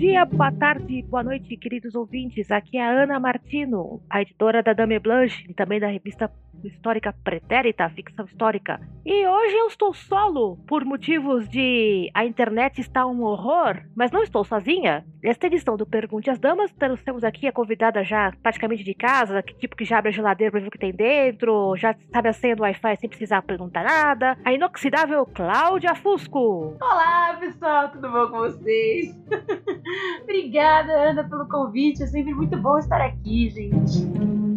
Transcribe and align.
dia, 0.00 0.24
boa 0.24 0.50
tarde, 0.50 1.02
boa 1.02 1.22
noite, 1.22 1.54
queridos 1.58 1.94
ouvintes. 1.94 2.50
Aqui 2.50 2.78
é 2.78 2.82
a 2.82 3.02
Ana 3.02 3.20
Martino, 3.20 4.00
a 4.08 4.22
editora 4.22 4.62
da 4.62 4.72
Dame 4.72 4.98
Blanche 4.98 5.44
e 5.46 5.52
também 5.52 5.78
da 5.78 5.88
revista 5.88 6.32
histórica 6.68 7.14
pretérita, 7.24 7.88
ficção 7.90 8.24
histórica. 8.24 8.80
E 9.04 9.26
hoje 9.26 9.56
eu 9.56 9.66
estou 9.66 9.94
solo, 9.94 10.56
por 10.66 10.84
motivos 10.84 11.48
de 11.48 12.10
a 12.14 12.24
internet 12.24 12.80
está 12.80 13.06
um 13.06 13.22
horror, 13.22 13.82
mas 13.94 14.10
não 14.10 14.22
estou 14.22 14.44
sozinha. 14.44 15.04
Nesta 15.22 15.46
edição 15.46 15.76
do 15.76 15.86
Pergunte 15.86 16.30
às 16.30 16.38
Damas, 16.38 16.72
temos 17.04 17.24
aqui 17.24 17.46
a 17.46 17.52
convidada 17.52 18.02
já 18.02 18.32
praticamente 18.42 18.84
de 18.84 18.94
casa, 18.94 19.42
que 19.42 19.54
tipo 19.54 19.76
que 19.76 19.84
já 19.84 19.98
abre 19.98 20.10
a 20.10 20.12
geladeira 20.12 20.50
para 20.50 20.60
ver 20.60 20.68
o 20.68 20.70
que 20.70 20.78
tem 20.78 20.92
dentro, 20.92 21.76
já 21.76 21.94
sabe 22.12 22.28
a 22.28 22.32
senha 22.32 22.56
do 22.56 22.62
Wi-Fi 22.62 22.96
sem 22.96 23.08
precisar 23.08 23.42
perguntar 23.42 23.84
nada. 23.84 24.36
A 24.44 24.52
inoxidável 24.52 25.26
Cláudia 25.26 25.94
Fusco. 25.94 26.76
Olá, 26.80 27.36
pessoal, 27.38 27.90
tudo 27.90 28.10
bom 28.10 28.28
com 28.28 28.38
vocês? 28.38 29.16
Obrigada, 30.22 30.92
Ana, 30.92 31.28
pelo 31.28 31.48
convite. 31.48 32.02
É 32.02 32.06
sempre 32.06 32.34
muito 32.34 32.56
bom 32.56 32.78
estar 32.78 33.00
aqui, 33.00 33.50
gente. 33.50 34.49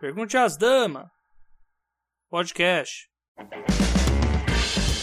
Pergunte 0.00 0.36
às 0.36 0.56
damas. 0.56 1.08
Podcast. 2.28 3.08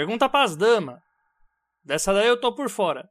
Pergunta 0.00 0.30
pras 0.30 0.56
damas. 0.56 0.98
Dessa 1.84 2.14
daí 2.14 2.26
eu 2.26 2.40
tô 2.40 2.54
por 2.54 2.70
fora. 2.70 3.06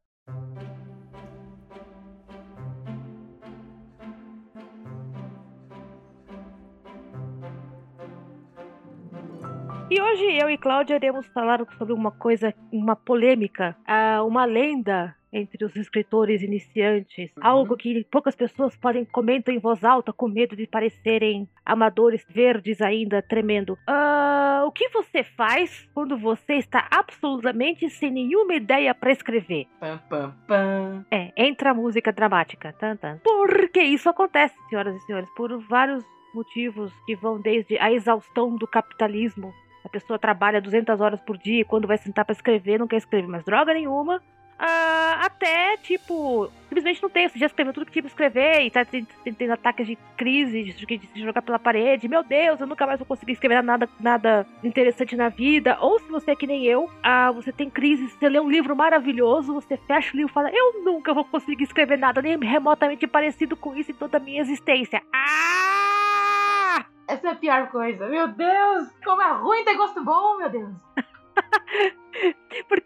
E 9.91 10.01
hoje 10.01 10.35
eu 10.41 10.49
e 10.49 10.57
Cláudia 10.57 10.95
iremos 10.95 11.27
falar 11.27 11.63
sobre 11.77 11.93
uma 11.93 12.09
coisa, 12.09 12.55
uma 12.71 12.95
polêmica, 12.95 13.77
ah, 13.85 14.23
uma 14.23 14.45
lenda 14.45 15.15
entre 15.31 15.63
os 15.63 15.75
escritores 15.75 16.41
iniciantes, 16.41 17.31
uhum. 17.37 17.45
algo 17.45 17.77
que 17.77 18.03
poucas 18.05 18.35
pessoas 18.35 18.75
podem 18.75 19.05
comentam 19.05 19.53
em 19.53 19.59
voz 19.59 19.83
alta 19.83 20.11
com 20.11 20.27
medo 20.27 20.55
de 20.55 20.65
parecerem 20.65 21.47
amadores 21.65 22.25
verdes 22.29 22.81
ainda 22.81 23.21
tremendo. 23.21 23.73
Uh, 23.87 24.65
o 24.65 24.71
que 24.71 24.89
você 24.89 25.23
faz 25.23 25.87
quando 25.93 26.17
você 26.17 26.55
está 26.55 26.87
absolutamente 26.91 27.89
sem 27.89 28.11
nenhuma 28.11 28.55
ideia 28.55 28.93
para 28.93 29.11
escrever? 29.11 29.67
Pam, 29.79 29.99
pam, 30.09 30.35
pam. 30.47 31.05
É, 31.11 31.31
entra 31.37 31.71
a 31.71 31.73
música 31.73 32.11
dramática. 32.11 32.73
Tan, 32.73 32.95
tan. 32.95 33.19
Porque 33.23 33.81
isso 33.81 34.09
acontece, 34.09 34.55
senhoras 34.69 34.95
e 34.95 35.05
senhores, 35.05 35.29
por 35.35 35.57
vários 35.59 36.03
motivos 36.33 36.91
que 37.05 37.15
vão 37.15 37.39
desde 37.39 37.77
a 37.79 37.91
exaustão 37.91 38.55
do 38.55 38.67
capitalismo. 38.67 39.53
A 39.83 39.89
pessoa 39.89 40.19
trabalha 40.19 40.61
200 40.61 40.99
horas 40.99 41.21
por 41.21 41.37
dia 41.37 41.61
e 41.61 41.65
quando 41.65 41.87
vai 41.87 41.97
sentar 41.97 42.25
para 42.25 42.33
escrever 42.33 42.77
não 42.77 42.87
quer 42.87 42.97
escrever 42.97 43.27
mais 43.27 43.43
droga 43.43 43.73
nenhuma 43.73 44.21
Uh, 44.59 45.23
até, 45.23 45.77
tipo, 45.77 46.51
simplesmente 46.67 47.01
não 47.01 47.09
tem. 47.09 47.29
Você 47.29 47.39
já 47.39 47.45
escreveu 47.45 47.73
tudo 47.73 47.85
que 47.85 47.93
tinha 47.93 48.03
pra 48.03 48.09
escrever 48.09 48.61
e 48.61 48.69
tá 48.69 48.85
tendo 48.85 49.53
ataques 49.53 49.87
de 49.87 49.97
crise, 50.17 50.63
de, 50.63 50.97
de, 50.97 51.21
jogar 51.21 51.41
pela 51.41 51.57
parede. 51.57 52.09
Meu 52.09 52.23
Deus, 52.23 52.59
eu 52.59 52.67
nunca 52.67 52.85
mais 52.85 52.99
vou 52.99 53.05
conseguir 53.05 53.31
escrever 53.31 53.63
nada, 53.63 53.87
nada 54.01 54.45
interessante 54.61 55.15
na 55.15 55.29
vida. 55.29 55.77
Ou 55.79 55.97
se 55.99 56.09
você 56.09 56.31
é 56.31 56.35
que 56.35 56.45
nem 56.45 56.65
eu, 56.65 56.83
uh, 56.83 57.33
você 57.33 57.53
tem 57.53 57.69
crise, 57.69 58.09
você 58.09 58.27
lê 58.27 58.39
um 58.39 58.49
livro 58.49 58.75
maravilhoso, 58.75 59.53
você 59.53 59.77
fecha 59.77 60.13
o 60.13 60.17
livro 60.17 60.31
e 60.31 60.33
fala: 60.33 60.51
Eu 60.51 60.83
nunca 60.83 61.13
vou 61.13 61.23
conseguir 61.23 61.63
escrever 61.63 61.97
nada 61.97 62.21
nem 62.21 62.37
remotamente 62.37 63.07
parecido 63.07 63.55
com 63.55 63.75
isso 63.77 63.91
em 63.91 63.95
toda 63.95 64.17
a 64.17 64.19
minha 64.19 64.41
existência. 64.41 65.01
Ah! 65.15 66.85
Essa 67.07 67.29
é 67.29 67.31
a 67.31 67.35
pior 67.35 67.71
coisa. 67.71 68.07
Meu 68.07 68.27
Deus, 68.27 68.87
como 69.03 69.21
é 69.21 69.31
ruim 69.31 69.63
ter 69.63 69.75
gosto 69.75 70.03
bom, 70.03 70.37
meu 70.37 70.49
Deus. 70.49 70.69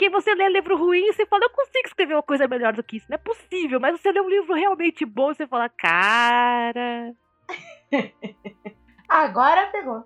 Porque 0.04 0.10
você 0.10 0.36
lê 0.36 0.50
livro 0.50 0.76
ruim 0.76 1.06
e 1.08 1.14
você 1.14 1.26
fala, 1.26 1.46
eu 1.46 1.50
consigo 1.50 1.88
escrever 1.88 2.16
uma 2.16 2.24
coisa 2.24 2.46
melhor 2.46 2.74
do 2.74 2.84
que 2.84 2.98
isso. 2.98 3.06
Não 3.10 3.16
é 3.16 3.18
possível. 3.18 3.80
Mas 3.80 4.02
você 4.02 4.12
lê 4.12 4.20
um 4.20 4.28
livro 4.28 4.54
realmente 4.54 5.06
bom 5.06 5.32
e 5.32 5.36
você 5.36 5.48
fala, 5.48 5.70
cara. 5.70 7.14
Agora 9.08 9.68
pegou. 9.68 10.04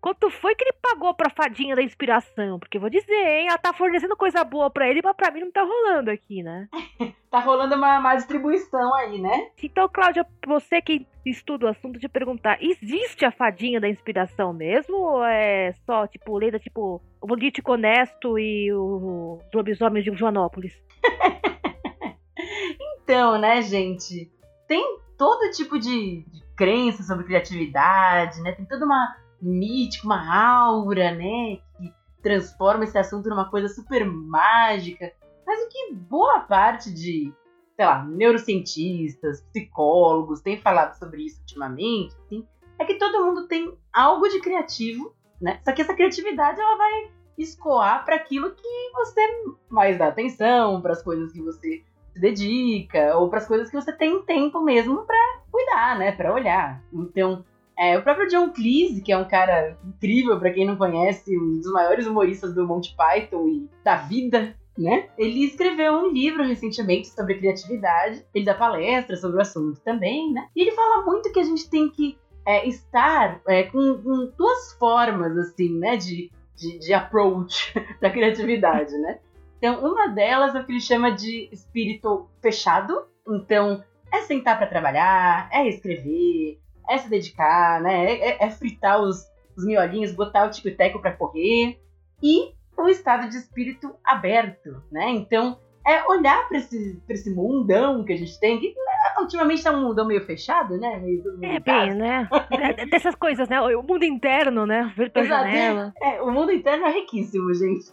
Quanto 0.00 0.30
foi 0.30 0.54
que 0.54 0.64
ele 0.64 0.76
pagou 0.80 1.14
pra 1.14 1.30
fadinha 1.30 1.76
da 1.76 1.82
inspiração? 1.82 2.58
Porque 2.58 2.78
vou 2.78 2.90
dizer, 2.90 3.12
hein? 3.12 3.48
Ela 3.48 3.58
tá 3.58 3.72
fornecendo 3.72 4.16
coisa 4.16 4.44
boa 4.44 4.70
pra 4.70 4.88
ele, 4.88 5.00
mas 5.02 5.16
pra 5.16 5.30
mim 5.30 5.40
não 5.40 5.50
tá 5.50 5.62
rolando 5.62 6.10
aqui, 6.10 6.42
né? 6.42 6.68
tá 7.30 7.40
rolando 7.40 7.74
uma 7.74 8.00
má 8.00 8.14
distribuição 8.14 8.94
aí, 8.94 9.20
né? 9.20 9.50
Então, 9.62 9.88
Cláudia, 9.88 10.26
você 10.46 10.80
que 10.80 11.06
estuda 11.24 11.66
o 11.66 11.68
assunto, 11.68 11.98
de 11.98 12.08
perguntar: 12.08 12.62
existe 12.62 13.24
a 13.24 13.30
fadinha 13.30 13.80
da 13.80 13.88
inspiração 13.88 14.52
mesmo? 14.52 14.96
Ou 14.96 15.24
é 15.24 15.74
só, 15.84 16.06
tipo, 16.06 16.36
lenda 16.38 16.58
tipo 16.58 17.02
o 17.20 17.26
Político 17.26 17.72
Honesto 17.72 18.38
e 18.38 18.72
o 18.72 19.40
Lobisomem 19.52 20.02
de 20.02 20.16
Joanópolis? 20.16 20.72
então, 23.02 23.38
né, 23.38 23.60
gente? 23.62 24.30
Tem 24.66 24.84
todo 25.18 25.50
tipo 25.50 25.78
de, 25.78 26.24
de 26.28 26.42
crença 26.56 27.02
sobre 27.02 27.24
criatividade, 27.24 28.40
né? 28.40 28.52
Tem 28.52 28.64
toda 28.64 28.86
uma 28.86 29.16
mítica, 29.42 30.06
uma 30.06 30.64
aura, 30.64 31.10
né? 31.10 31.58
Que 31.76 31.92
transforma 32.22 32.84
esse 32.84 32.96
assunto 32.96 33.28
numa 33.28 33.50
coisa 33.50 33.68
super 33.68 34.06
mágica. 34.06 35.12
Mas 35.44 35.60
o 35.64 35.68
que 35.68 35.94
boa 35.94 36.40
parte 36.40 36.92
de, 36.92 37.34
sei 37.76 37.84
lá, 37.84 38.04
neurocientistas, 38.04 39.42
psicólogos 39.52 40.40
têm 40.40 40.60
falado 40.60 40.94
sobre 40.96 41.24
isso 41.24 41.40
ultimamente, 41.40 42.14
assim, 42.24 42.46
é 42.78 42.84
que 42.84 42.94
todo 42.94 43.26
mundo 43.26 43.48
tem 43.48 43.76
algo 43.92 44.28
de 44.28 44.40
criativo, 44.40 45.14
né? 45.40 45.60
Só 45.64 45.72
que 45.72 45.82
essa 45.82 45.94
criatividade 45.94 46.60
ela 46.60 46.76
vai 46.76 47.10
escoar 47.36 48.04
para 48.04 48.16
aquilo 48.16 48.54
que 48.54 48.90
você 48.94 49.20
mais 49.68 49.98
dá 49.98 50.08
atenção, 50.08 50.80
para 50.80 50.92
as 50.92 51.02
coisas 51.02 51.32
que 51.32 51.40
você 51.40 51.82
se 52.12 52.20
dedica, 52.20 53.16
ou 53.16 53.28
para 53.28 53.38
as 53.38 53.46
coisas 53.46 53.70
que 53.70 53.76
você 53.76 53.92
tem 53.92 54.22
tempo 54.22 54.60
mesmo 54.62 55.04
para 55.06 55.40
cuidar, 55.50 55.98
né? 55.98 56.12
Para 56.12 56.32
olhar. 56.32 56.82
Então, 56.92 57.44
é, 57.78 57.96
o 57.96 58.02
próprio 58.02 58.28
John 58.28 58.50
Cleese, 58.50 59.00
que 59.00 59.12
é 59.12 59.16
um 59.16 59.28
cara 59.28 59.78
incrível 59.84 60.38
para 60.38 60.52
quem 60.52 60.66
não 60.66 60.76
conhece, 60.76 61.38
um 61.38 61.60
dos 61.60 61.70
maiores 61.72 62.06
humoristas 62.06 62.52
do 62.52 62.66
Monty 62.66 62.94
Python 62.96 63.46
e 63.46 63.70
da 63.84 63.96
vida, 63.96 64.54
né? 64.76 65.08
Ele 65.16 65.44
escreveu 65.44 65.92
um 65.92 66.10
livro 66.10 66.44
recentemente 66.44 67.08
sobre 67.08 67.38
criatividade. 67.38 68.24
Ele 68.34 68.44
dá 68.44 68.54
palestras 68.54 69.20
sobre 69.20 69.38
o 69.38 69.40
assunto 69.40 69.80
também, 69.80 70.32
né? 70.32 70.48
E 70.56 70.62
ele 70.62 70.72
fala 70.72 71.04
muito 71.04 71.32
que 71.32 71.38
a 71.38 71.44
gente 71.44 71.70
tem 71.70 71.88
que 71.88 72.18
é, 72.44 72.66
estar 72.66 73.40
é, 73.46 73.64
com, 73.64 74.00
com, 74.02 74.32
duas 74.36 74.72
formas, 74.72 75.36
assim, 75.36 75.78
né? 75.78 75.96
De, 75.96 76.32
de, 76.56 76.78
de 76.78 76.92
approach 76.92 77.72
da 78.00 78.10
criatividade, 78.10 78.92
né? 78.98 79.20
Então, 79.58 79.84
uma 79.84 80.08
delas 80.08 80.54
é 80.54 80.60
o 80.60 80.64
que 80.64 80.72
ele 80.72 80.80
chama 80.80 81.10
de 81.10 81.48
espírito 81.52 82.30
fechado. 82.40 83.06
Então, 83.28 83.84
é 84.12 84.22
sentar 84.22 84.56
para 84.56 84.68
trabalhar, 84.68 85.48
é 85.52 85.68
escrever, 85.68 86.58
é 86.88 86.96
se 86.96 87.10
dedicar, 87.10 87.82
né? 87.82 88.04
É, 88.04 88.28
é, 88.30 88.44
é 88.46 88.50
fritar 88.50 89.00
os, 89.00 89.26
os 89.56 89.66
miolinhos, 89.66 90.14
botar 90.14 90.46
o 90.46 90.50
tico-teco 90.50 91.00
para 91.00 91.16
correr. 91.16 91.78
E 92.22 92.54
o 92.76 92.88
estado 92.88 93.28
de 93.28 93.36
espírito 93.36 93.94
aberto, 94.04 94.82
né? 94.90 95.10
Então, 95.10 95.58
é 95.88 96.06
olhar 96.06 96.46
para 96.46 96.58
esse, 96.58 97.00
pra 97.06 97.14
esse 97.14 97.34
mundão 97.34 98.04
que 98.04 98.12
a 98.12 98.16
gente 98.16 98.38
tem, 98.38 98.60
que 98.60 98.68
né, 98.68 99.20
ultimamente 99.20 99.64
tá 99.64 99.72
um 99.72 99.88
mundão 99.88 100.06
meio 100.06 100.20
fechado, 100.20 100.76
né? 100.76 100.98
Meio, 100.98 101.38
meio 101.38 101.54
é, 101.54 101.60
bem, 101.60 101.94
né? 101.94 102.28
É, 102.50 102.84
dessas 102.84 103.14
coisas, 103.14 103.48
né? 103.48 103.58
O 103.58 103.82
mundo 103.82 104.04
interno, 104.04 104.66
né? 104.66 104.92
Ver 104.94 105.10
pela 105.10 105.24
janela. 105.24 105.94
É, 106.02 106.20
o 106.20 106.30
mundo 106.30 106.52
interno 106.52 106.84
é 106.84 106.92
riquíssimo, 106.92 107.54
gente. 107.54 107.86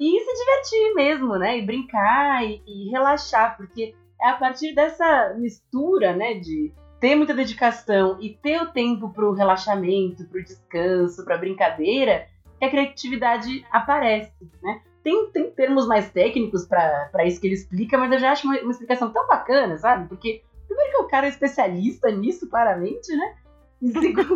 E 0.00 0.20
se 0.20 0.44
divertir 0.44 0.94
mesmo, 0.94 1.36
né? 1.36 1.58
E 1.58 1.66
brincar 1.66 2.42
e, 2.42 2.62
e 2.66 2.90
relaxar, 2.90 3.54
porque 3.58 3.94
é 4.18 4.30
a 4.30 4.36
partir 4.36 4.74
dessa 4.74 5.34
mistura, 5.38 6.16
né? 6.16 6.34
De 6.34 6.72
ter 6.98 7.16
muita 7.16 7.34
dedicação 7.34 8.16
e 8.18 8.30
ter 8.30 8.62
o 8.62 8.72
tempo 8.72 9.10
pro 9.10 9.34
relaxamento, 9.34 10.24
pro 10.24 10.42
descanso, 10.42 11.22
pra 11.24 11.36
brincadeira, 11.36 12.26
que 12.58 12.64
a 12.64 12.70
criatividade 12.70 13.62
aparece, 13.70 14.32
né? 14.62 14.80
Tem, 15.02 15.30
tem 15.30 15.50
termos 15.50 15.86
mais 15.86 16.10
técnicos 16.10 16.66
para 16.66 17.24
isso 17.24 17.40
que 17.40 17.46
ele 17.46 17.54
explica, 17.54 17.96
mas 17.96 18.12
eu 18.12 18.18
já 18.18 18.32
acho 18.32 18.46
uma, 18.46 18.58
uma, 18.60 18.70
explicação 18.70 19.10
tão 19.10 19.26
bacana, 19.26 19.78
sabe? 19.78 20.08
Porque, 20.08 20.42
primeiro 20.66 20.92
que 20.92 21.02
o 21.02 21.08
cara 21.08 21.26
é 21.26 21.30
especialista 21.30 22.10
nisso, 22.10 22.48
claramente, 22.48 23.14
né? 23.16 23.36
E 23.80 23.90
segundo... 23.98 24.34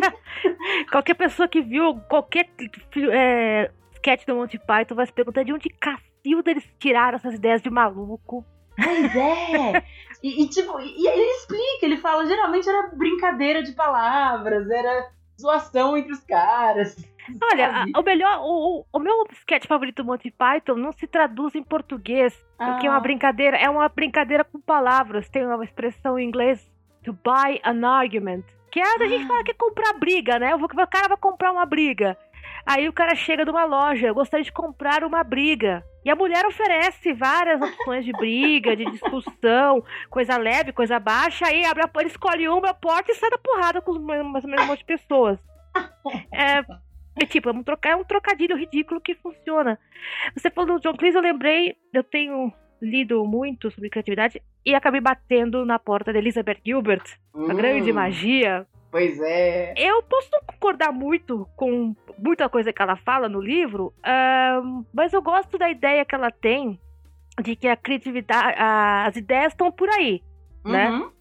qualquer 0.91 1.13
pessoa 1.13 1.47
que 1.47 1.61
viu 1.61 1.99
qualquer 2.09 2.49
é, 3.11 3.71
sketch 3.93 4.25
do 4.25 4.35
Monty 4.35 4.59
Python 4.59 4.95
vai 4.95 5.05
se 5.05 5.13
perguntar 5.13 5.43
de 5.43 5.53
onde 5.53 5.69
cacilda 5.69 6.51
eles 6.51 6.67
tiraram 6.79 7.17
essas 7.17 7.35
ideias 7.35 7.61
de 7.61 7.69
maluco. 7.69 8.43
Pois 8.75 9.15
é! 9.15 9.83
e, 10.23 10.43
e, 10.43 10.49
tipo, 10.49 10.79
e 10.79 11.07
ele 11.07 11.21
explica, 11.37 11.85
ele 11.85 11.97
fala, 11.97 12.25
geralmente 12.25 12.67
era 12.67 12.89
brincadeira 12.89 13.63
de 13.63 13.71
palavras, 13.71 14.69
era 14.69 15.09
zoação 15.39 15.97
entre 15.97 16.13
os 16.13 16.21
caras. 16.21 16.95
Olha, 17.51 17.85
o 17.95 18.03
melhor, 18.03 18.39
o, 18.43 18.85
o 18.91 18.99
meu 18.99 19.25
sketch 19.31 19.65
favorito 19.65 20.03
do 20.03 20.05
Monty 20.05 20.31
Python 20.31 20.75
não 20.75 20.91
se 20.91 21.07
traduz 21.07 21.55
em 21.55 21.63
português, 21.63 22.33
ah. 22.59 22.71
porque 22.71 22.87
é 22.87 22.89
uma 22.89 22.97
ah. 22.97 23.01
brincadeira, 23.01 23.57
é 23.57 23.69
uma 23.69 23.89
brincadeira 23.89 24.43
com 24.43 24.59
palavras. 24.59 25.29
Tem 25.29 25.45
uma 25.45 25.63
expressão 25.63 26.19
em 26.19 26.27
inglês, 26.27 26.69
to 27.03 27.13
buy 27.13 27.59
an 27.63 27.87
argument. 27.87 28.43
Que 28.71 28.79
é 28.79 28.83
a 28.83 29.07
gente 29.07 29.23
ah. 29.23 29.27
fala 29.27 29.43
que 29.43 29.51
é 29.51 29.55
comprar 29.55 29.93
briga, 29.93 30.37
né? 30.37 30.55
O 30.55 30.67
cara 30.87 31.07
vai 31.07 31.17
comprar 31.17 31.51
uma 31.51 31.65
briga. 31.65 32.17
Aí 32.65 32.89
o 32.89 32.93
cara 32.93 33.13
chega 33.15 33.45
numa 33.45 33.63
loja, 33.63 34.07
eu 34.07 34.15
gostaria 34.15 34.43
de 34.43 34.51
comprar 34.51 35.03
uma 35.03 35.23
briga. 35.23 35.83
E 36.03 36.09
a 36.09 36.15
mulher 36.15 36.45
oferece 36.45 37.13
várias 37.13 37.61
opções 37.61 38.03
de 38.03 38.11
briga, 38.11 38.75
de 38.75 38.85
discussão, 38.85 39.83
coisa 40.09 40.37
leve, 40.37 40.73
coisa 40.73 40.99
baixa. 40.99 41.45
Aí 41.47 41.63
abre 41.63 41.83
a, 41.83 41.89
ele 41.99 42.09
escolhe 42.09 42.47
uma, 42.47 42.69
a 42.69 42.73
porta 42.73 43.11
e 43.11 43.15
sai 43.15 43.29
da 43.29 43.37
porrada 43.37 43.81
com 43.81 43.93
mais 43.99 44.43
ou 44.43 44.49
menos 44.49 44.65
um 44.65 44.67
monte 44.67 44.79
de 44.79 44.85
pessoas. 44.85 45.39
É, 46.31 46.63
é 47.21 47.25
tipo, 47.25 47.49
é 47.49 47.51
um, 47.51 47.63
troca, 47.63 47.89
é 47.89 47.95
um 47.95 48.03
trocadilho 48.03 48.55
ridículo 48.55 49.01
que 49.01 49.15
funciona. 49.15 49.79
Você 50.35 50.51
falou 50.51 50.75
do 50.75 50.81
John 50.81 50.95
Cleese, 50.95 51.17
eu 51.17 51.21
lembrei, 51.21 51.75
eu 51.93 52.03
tenho 52.03 52.53
lido 52.81 53.25
muito 53.25 53.71
sobre 53.71 53.89
criatividade 53.89 54.41
e 54.65 54.73
acabei 54.75 55.01
batendo 55.01 55.65
na 55.65 55.79
porta 55.79 56.11
de 56.11 56.19
Elizabeth 56.19 56.59
Gilbert, 56.65 57.03
hum, 57.33 57.49
a 57.49 57.53
grande 57.53 57.91
magia. 57.91 58.65
Pois 58.91 59.19
é. 59.21 59.73
Eu 59.77 60.01
posso 60.03 60.29
não 60.31 60.41
concordar 60.41 60.91
muito 60.91 61.47
com 61.55 61.95
muita 62.17 62.47
coisa 62.47 62.71
que 62.71 62.81
ela 62.81 62.95
fala 62.95 63.27
no 63.27 63.41
livro, 63.41 63.93
uh, 63.99 64.85
mas 64.93 65.11
eu 65.13 65.21
gosto 65.21 65.57
da 65.57 65.69
ideia 65.69 66.05
que 66.05 66.15
ela 66.15 66.31
tem 66.31 66.79
de 67.41 67.55
que 67.55 67.67
a 67.67 67.75
criatividade, 67.75 68.57
a, 68.57 69.05
as 69.05 69.15
ideias 69.17 69.51
estão 69.51 69.71
por 69.71 69.89
aí, 69.89 70.21
né? 70.63 70.89
uhum. 70.89 70.99
né? 70.99 71.11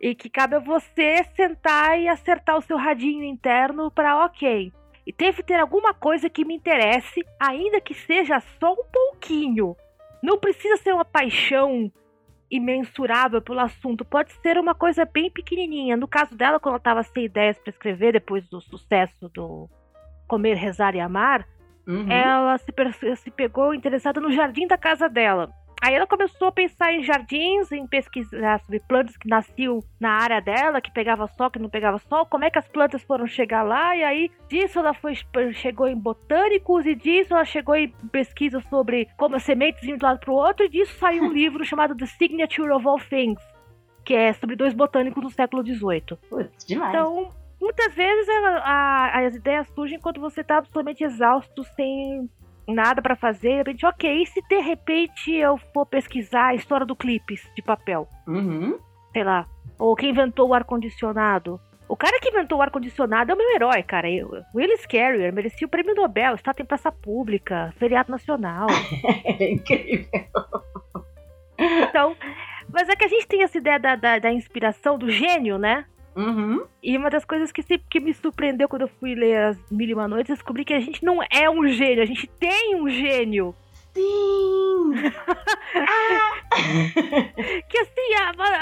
E 0.00 0.14
que 0.14 0.28
cabe 0.28 0.56
a 0.56 0.60
você 0.60 1.24
sentar 1.34 1.98
e 1.98 2.06
acertar 2.06 2.56
o 2.56 2.62
seu 2.62 2.76
radinho 2.76 3.24
interno 3.24 3.90
para 3.90 4.24
ok 4.26 4.70
e 5.06 5.12
deve 5.12 5.42
ter 5.42 5.60
alguma 5.60 5.94
coisa 5.94 6.28
que 6.28 6.44
me 6.44 6.56
interesse, 6.56 7.24
ainda 7.38 7.80
que 7.80 7.94
seja 7.94 8.42
só 8.58 8.72
um 8.72 8.84
pouquinho. 8.92 9.76
Não 10.26 10.36
precisa 10.36 10.76
ser 10.78 10.92
uma 10.92 11.04
paixão 11.04 11.88
imensurável 12.50 13.40
pelo 13.40 13.60
assunto, 13.60 14.04
pode 14.04 14.32
ser 14.42 14.58
uma 14.58 14.74
coisa 14.74 15.04
bem 15.04 15.30
pequenininha. 15.30 15.96
No 15.96 16.08
caso 16.08 16.36
dela, 16.36 16.58
quando 16.58 16.72
ela 16.72 16.78
estava 16.78 17.02
sem 17.04 17.26
ideias 17.26 17.56
para 17.60 17.70
escrever 17.70 18.14
depois 18.14 18.44
do 18.48 18.60
sucesso 18.60 19.28
do 19.28 19.70
Comer, 20.26 20.56
Rezar 20.56 20.96
e 20.96 21.00
Amar, 21.00 21.46
uhum. 21.86 22.10
ela 22.10 22.58
se, 22.58 22.72
se 23.14 23.30
pegou 23.30 23.72
interessada 23.72 24.20
no 24.20 24.32
jardim 24.32 24.66
da 24.66 24.76
casa 24.76 25.08
dela. 25.08 25.48
Aí 25.82 25.94
ela 25.94 26.06
começou 26.06 26.48
a 26.48 26.52
pensar 26.52 26.92
em 26.92 27.02
jardins, 27.02 27.70
em 27.70 27.86
pesquisar 27.86 28.60
sobre 28.60 28.80
plantas 28.80 29.16
que 29.16 29.28
nasciam 29.28 29.80
na 30.00 30.10
área 30.10 30.40
dela, 30.40 30.80
que 30.80 30.90
pegava 30.90 31.26
sol, 31.28 31.50
que 31.50 31.58
não 31.58 31.68
pegava 31.68 31.98
sol, 31.98 32.26
como 32.26 32.44
é 32.44 32.50
que 32.50 32.58
as 32.58 32.66
plantas 32.66 33.02
foram 33.02 33.26
chegar 33.26 33.62
lá, 33.62 33.94
e 33.94 34.02
aí 34.02 34.30
disso 34.48 34.78
ela 34.78 34.94
foi, 34.94 35.14
chegou 35.52 35.86
em 35.86 35.96
botânicos, 35.96 36.86
e 36.86 36.94
disso 36.94 37.34
ela 37.34 37.44
chegou 37.44 37.76
em 37.76 37.88
pesquisa 38.10 38.60
sobre 38.70 39.08
como 39.16 39.36
as 39.36 39.42
sementes 39.42 39.82
iam 39.84 39.96
de 39.96 40.04
um 40.04 40.08
lado 40.08 40.20
para 40.20 40.32
o 40.32 40.34
outro, 40.34 40.64
e 40.64 40.68
disso 40.68 40.98
saiu 40.98 41.24
um 41.24 41.32
livro 41.32 41.64
chamado 41.64 41.96
The 41.96 42.06
Signature 42.06 42.70
of 42.72 42.86
All 42.86 42.98
Things, 42.98 43.42
que 44.04 44.14
é 44.14 44.32
sobre 44.32 44.56
dois 44.56 44.72
botânicos 44.72 45.22
do 45.22 45.30
século 45.30 45.64
XVIII. 45.64 46.18
Putz, 46.28 46.64
demais. 46.64 46.90
Então, 46.90 47.28
muitas 47.60 47.94
vezes 47.94 48.28
a, 48.28 48.58
a, 48.58 49.26
as 49.26 49.34
ideias 49.34 49.68
surgem 49.68 50.00
quando 50.00 50.20
você 50.20 50.40
está 50.40 50.58
absolutamente 50.58 51.04
exausto, 51.04 51.64
sem 51.74 52.28
nada 52.66 53.00
para 53.00 53.16
fazer, 53.16 53.50
de 53.50 53.56
repente, 53.58 53.86
ok, 53.86 54.22
e 54.22 54.26
se 54.26 54.42
de 54.42 54.60
repente 54.60 55.32
eu 55.32 55.56
for 55.72 55.86
pesquisar 55.86 56.48
a 56.48 56.54
história 56.54 56.86
do 56.86 56.96
clipes 56.96 57.48
de 57.54 57.62
papel? 57.62 58.08
Uhum. 58.26 58.78
Sei 59.12 59.24
lá. 59.24 59.46
Ou 59.78 59.94
quem 59.94 60.10
inventou 60.10 60.48
o 60.48 60.54
ar-condicionado? 60.54 61.60
O 61.88 61.96
cara 61.96 62.18
que 62.20 62.28
inventou 62.28 62.58
o 62.58 62.62
ar-condicionado 62.62 63.30
é 63.30 63.34
o 63.34 63.38
meu 63.38 63.54
herói, 63.54 63.82
cara. 63.82 64.08
Willis 64.54 64.84
Carrier 64.86 65.32
merecia 65.32 65.66
o 65.66 65.70
prêmio 65.70 65.94
Nobel, 65.94 66.34
está 66.34 66.52
em 66.58 66.64
praça 66.64 66.90
pública, 66.90 67.72
feriado 67.78 68.10
nacional. 68.10 68.66
é 69.38 69.52
incrível. 69.52 70.08
Então, 71.58 72.16
mas 72.72 72.88
é 72.88 72.96
que 72.96 73.04
a 73.04 73.08
gente 73.08 73.26
tem 73.28 73.42
essa 73.42 73.56
ideia 73.56 73.78
da, 73.78 73.94
da, 73.94 74.18
da 74.18 74.32
inspiração, 74.32 74.98
do 74.98 75.08
gênio, 75.08 75.58
né? 75.58 75.84
Uhum. 76.16 76.64
E 76.82 76.96
uma 76.96 77.10
das 77.10 77.26
coisas 77.26 77.52
que 77.52 77.62
sempre 77.62 77.86
que 77.90 78.00
me 78.00 78.14
surpreendeu 78.14 78.68
quando 78.68 78.82
eu 78.82 78.88
fui 78.88 79.14
ler 79.14 79.36
as 79.36 79.70
Mil 79.70 79.88
e 79.88 79.94
Uma 79.94 80.08
Noites, 80.08 80.34
descobri 80.34 80.64
que 80.64 80.72
a 80.72 80.80
gente 80.80 81.04
não 81.04 81.18
é 81.30 81.50
um 81.50 81.68
gênio, 81.68 82.02
a 82.02 82.06
gente 82.06 82.26
tem 82.26 82.74
um 82.74 82.88
gênio. 82.88 83.54
Sim! 83.92 84.92
que 87.68 87.78
assim, 87.78 88.12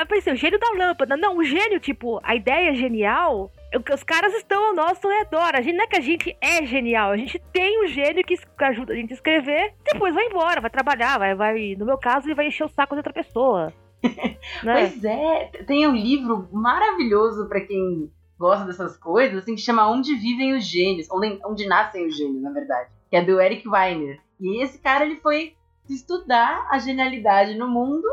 eu 0.00 0.06
pensei, 0.06 0.32
o 0.32 0.36
gênio 0.36 0.58
da 0.58 0.70
lâmpada. 0.70 1.16
Não, 1.16 1.38
o 1.38 1.44
gênio, 1.44 1.80
tipo, 1.80 2.20
a 2.22 2.34
ideia 2.34 2.70
é 2.70 2.74
genial. 2.74 3.50
Os 3.92 4.04
caras 4.04 4.32
estão 4.34 4.66
ao 4.66 4.74
nosso 4.74 5.08
redor. 5.08 5.54
A 5.54 5.60
gente 5.60 5.76
não 5.76 5.84
é 5.84 5.88
que 5.88 5.96
a 5.96 6.00
gente 6.00 6.36
é 6.40 6.64
genial, 6.64 7.10
a 7.10 7.16
gente 7.16 7.40
tem 7.52 7.84
um 7.84 7.88
gênio 7.88 8.24
que 8.24 8.38
ajuda 8.58 8.92
a 8.92 8.96
gente 8.96 9.12
a 9.12 9.14
escrever, 9.14 9.74
depois 9.84 10.14
vai 10.14 10.26
embora, 10.26 10.60
vai 10.60 10.70
trabalhar, 10.70 11.18
vai, 11.18 11.34
vai. 11.34 11.74
No 11.76 11.84
meu 11.84 11.98
caso, 11.98 12.26
ele 12.26 12.34
vai 12.34 12.46
encher 12.46 12.64
o 12.64 12.68
saco 12.68 12.94
de 12.94 13.00
outra 13.00 13.12
pessoa. 13.12 13.72
Né? 14.04 14.36
Pois 14.62 15.04
é, 15.04 15.46
tem 15.66 15.86
um 15.86 15.94
livro 15.94 16.48
maravilhoso 16.52 17.48
para 17.48 17.60
quem 17.60 18.10
gosta 18.38 18.64
dessas 18.66 18.96
coisas, 18.96 19.38
assim, 19.38 19.54
que 19.54 19.60
chama 19.60 19.90
Onde 19.90 20.14
Vivem 20.14 20.54
os 20.54 20.64
Gênios, 20.64 21.08
onde, 21.10 21.40
onde 21.44 21.66
Nascem 21.66 22.06
os 22.06 22.16
Gênios, 22.16 22.42
na 22.42 22.50
verdade, 22.50 22.90
que 23.10 23.16
é 23.16 23.24
do 23.24 23.40
Eric 23.40 23.68
Weiner. 23.68 24.20
E 24.40 24.62
esse 24.62 24.78
cara, 24.78 25.04
ele 25.04 25.16
foi 25.16 25.54
estudar 25.88 26.66
a 26.70 26.78
genialidade 26.78 27.56
no 27.56 27.68
mundo 27.68 28.06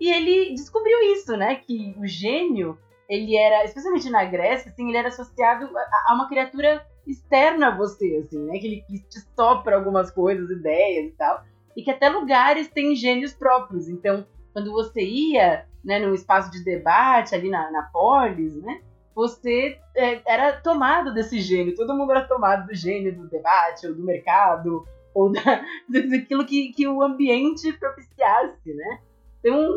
e 0.00 0.10
ele 0.10 0.54
descobriu 0.54 0.98
isso, 1.12 1.36
né, 1.36 1.56
que 1.56 1.94
o 1.98 2.06
gênio, 2.06 2.78
ele 3.08 3.36
era, 3.36 3.64
especialmente 3.64 4.08
na 4.08 4.24
Grécia, 4.24 4.70
assim, 4.70 4.88
ele 4.88 4.96
era 4.96 5.08
associado 5.08 5.66
a, 5.76 6.10
a 6.10 6.14
uma 6.14 6.28
criatura 6.28 6.86
externa 7.06 7.68
a 7.68 7.76
você, 7.76 8.22
assim, 8.24 8.38
né, 8.46 8.58
que 8.58 8.66
ele 8.66 8.82
que 8.82 8.98
te 9.00 9.20
sopra 9.36 9.76
algumas 9.76 10.10
coisas, 10.10 10.50
ideias 10.50 11.06
e 11.06 11.16
tal, 11.16 11.44
e 11.76 11.82
que 11.82 11.90
até 11.90 12.08
lugares 12.08 12.68
têm 12.68 12.94
gênios 12.94 13.32
próprios, 13.32 13.88
então 13.88 14.26
quando 14.52 14.72
você 14.72 15.02
ia 15.02 15.66
né, 15.84 15.98
num 15.98 16.14
espaço 16.14 16.50
de 16.50 16.62
debate 16.64 17.34
ali 17.34 17.48
na, 17.48 17.70
na 17.70 17.82
polis, 17.84 18.54
né, 18.62 18.80
você 19.14 19.78
é, 19.94 20.20
era 20.26 20.60
tomado 20.60 21.12
desse 21.12 21.40
gênio, 21.40 21.74
todo 21.74 21.94
mundo 21.94 22.10
era 22.10 22.26
tomado 22.26 22.66
do 22.66 22.74
gênio 22.74 23.14
do 23.14 23.28
debate, 23.28 23.86
ou 23.86 23.94
do 23.94 24.02
mercado, 24.02 24.86
ou 25.14 25.30
da, 25.30 25.42
daquilo 25.88 26.46
que, 26.46 26.72
que 26.72 26.86
o 26.86 27.02
ambiente 27.02 27.72
propiciasse, 27.74 28.74
né? 28.74 29.00
Então, 29.40 29.76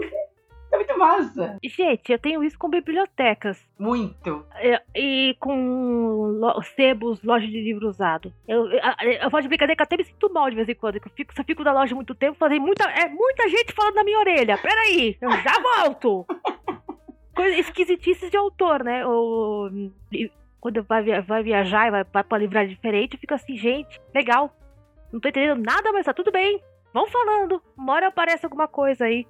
é 0.73 0.77
muito 0.77 0.97
massa. 0.97 1.57
Gente, 1.63 2.11
eu 2.11 2.19
tenho 2.19 2.43
isso 2.43 2.57
com 2.57 2.69
bibliotecas. 2.69 3.63
Muito. 3.77 4.45
É, 4.55 4.81
e 4.95 5.35
com 5.39 6.37
lo 6.39 6.61
sebos, 6.75 7.21
loja 7.23 7.47
de 7.47 7.61
livro 7.61 7.87
usado. 7.87 8.33
Eu, 8.47 8.65
eu, 8.71 8.81
eu 9.21 9.29
faço 9.29 9.43
de 9.43 9.49
brincadeira 9.49 9.75
que 9.75 9.83
até 9.83 9.97
me 9.97 10.03
sinto 10.03 10.31
mal 10.31 10.49
de 10.49 10.55
vez 10.55 10.67
em 10.67 10.75
quando. 10.75 10.99
Que 10.99 11.07
eu 11.07 11.11
fico, 11.13 11.33
se 11.33 11.41
eu 11.41 11.45
fico 11.45 11.63
na 11.63 11.73
loja 11.73 11.95
muito 11.95 12.15
tempo, 12.15 12.37
fazem 12.37 12.59
muita, 12.59 12.83
é, 12.85 13.07
muita 13.07 13.47
gente 13.49 13.73
falando 13.73 13.95
na 13.95 14.03
minha 14.03 14.19
orelha. 14.19 14.57
Peraí, 14.57 15.17
eu 15.21 15.31
já 15.31 15.53
volto. 15.61 16.25
Coisa 17.35 17.57
esquisitices 17.57 18.29
de 18.29 18.37
autor, 18.37 18.83
né? 18.83 19.05
Ou, 19.05 19.69
quando 20.59 20.83
vai, 20.83 21.21
vai 21.21 21.43
viajar 21.43 21.87
e 21.87 21.91
vai, 21.91 22.03
vai 22.03 22.23
pra 22.23 22.37
livrar 22.37 22.65
diferente, 22.65 23.15
eu 23.15 23.19
fico 23.19 23.33
assim, 23.33 23.57
gente, 23.57 23.99
legal. 24.13 24.55
Não 25.11 25.19
tô 25.19 25.27
entendendo 25.27 25.61
nada, 25.61 25.91
mas 25.91 26.05
tá 26.05 26.13
tudo 26.13 26.31
bem. 26.31 26.61
Vão 26.93 27.07
falando. 27.07 27.61
Uma 27.77 27.93
hora 27.93 28.07
aparece 28.07 28.45
alguma 28.45 28.67
coisa 28.67 29.05
aí. 29.05 29.25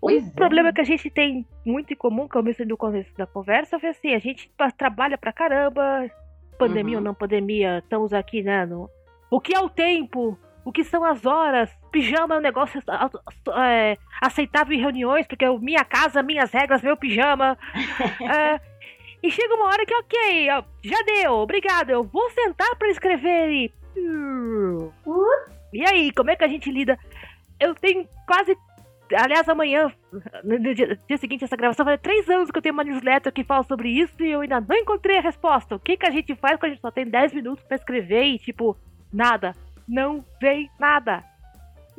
Pois 0.00 0.26
o 0.26 0.30
é. 0.30 0.32
problema 0.32 0.72
que 0.72 0.80
a 0.80 0.84
gente 0.84 1.08
tem 1.10 1.46
muito 1.64 1.92
em 1.92 1.96
comum, 1.96 2.28
que 2.28 2.36
eu 2.36 2.42
mencionei 2.42 2.70
no 2.70 2.76
começo 2.76 3.16
da 3.16 3.26
conversa, 3.26 3.78
foi 3.78 3.90
assim, 3.90 4.14
a 4.14 4.18
gente 4.18 4.50
trabalha 4.76 5.16
pra 5.16 5.32
caramba, 5.32 6.10
pandemia 6.58 6.96
uhum. 6.96 7.02
ou 7.02 7.04
não 7.04 7.14
pandemia, 7.14 7.78
estamos 7.78 8.12
aqui, 8.12 8.42
né, 8.42 8.66
no... 8.66 8.90
O 9.30 9.40
que 9.40 9.54
é 9.54 9.60
o 9.60 9.70
tempo 9.70 10.36
o 10.64 10.72
que 10.72 10.84
são 10.84 11.04
as 11.04 11.24
horas. 11.26 11.70
Pijama 11.90 12.34
é 12.34 12.38
um 12.38 12.42
negócio 12.42 12.82
é, 13.56 13.98
aceitável 14.20 14.76
em 14.76 14.80
reuniões, 14.80 15.26
porque 15.26 15.44
é 15.44 15.58
minha 15.58 15.84
casa, 15.84 16.22
minhas 16.22 16.50
regras, 16.50 16.82
meu 16.82 16.96
pijama. 16.96 17.58
é, 18.22 18.60
e 19.22 19.30
chega 19.30 19.54
uma 19.54 19.66
hora 19.66 19.84
que, 19.84 19.94
ok, 19.94 20.46
já 20.82 21.02
deu, 21.04 21.32
obrigado, 21.34 21.90
eu 21.90 22.02
vou 22.02 22.30
sentar 22.30 22.74
para 22.76 22.88
escrever 22.88 23.50
e. 23.50 23.72
E 25.72 25.84
aí, 25.84 26.12
como 26.12 26.30
é 26.30 26.36
que 26.36 26.44
a 26.44 26.48
gente 26.48 26.70
lida? 26.70 26.98
Eu 27.58 27.74
tenho 27.74 28.06
quase. 28.26 28.56
Aliás, 29.14 29.48
amanhã, 29.48 29.92
no 30.42 30.74
dia, 30.74 30.98
dia 31.06 31.18
seguinte 31.18 31.44
essa 31.44 31.56
gravação, 31.56 31.84
vai 31.84 31.98
três 31.98 32.28
anos 32.30 32.50
que 32.50 32.56
eu 32.56 32.62
tenho 32.62 32.72
uma 32.72 32.84
newsletter 32.84 33.32
que 33.32 33.44
fala 33.44 33.62
sobre 33.62 33.90
isso 33.90 34.22
e 34.22 34.30
eu 34.30 34.40
ainda 34.40 34.60
não 34.60 34.76
encontrei 34.76 35.18
a 35.18 35.22
resposta. 35.22 35.74
O 35.74 35.78
que, 35.78 35.96
que 35.96 36.06
a 36.06 36.10
gente 36.10 36.34
faz 36.34 36.58
quando 36.58 36.72
a 36.72 36.74
gente 36.74 36.80
só 36.80 36.90
tem 36.90 37.04
10 37.04 37.34
minutos 37.34 37.62
para 37.64 37.76
escrever 37.76 38.24
e, 38.24 38.38
tipo, 38.38 38.76
nada? 39.12 39.54
Não 39.86 40.24
vem 40.40 40.70
nada. 40.80 41.22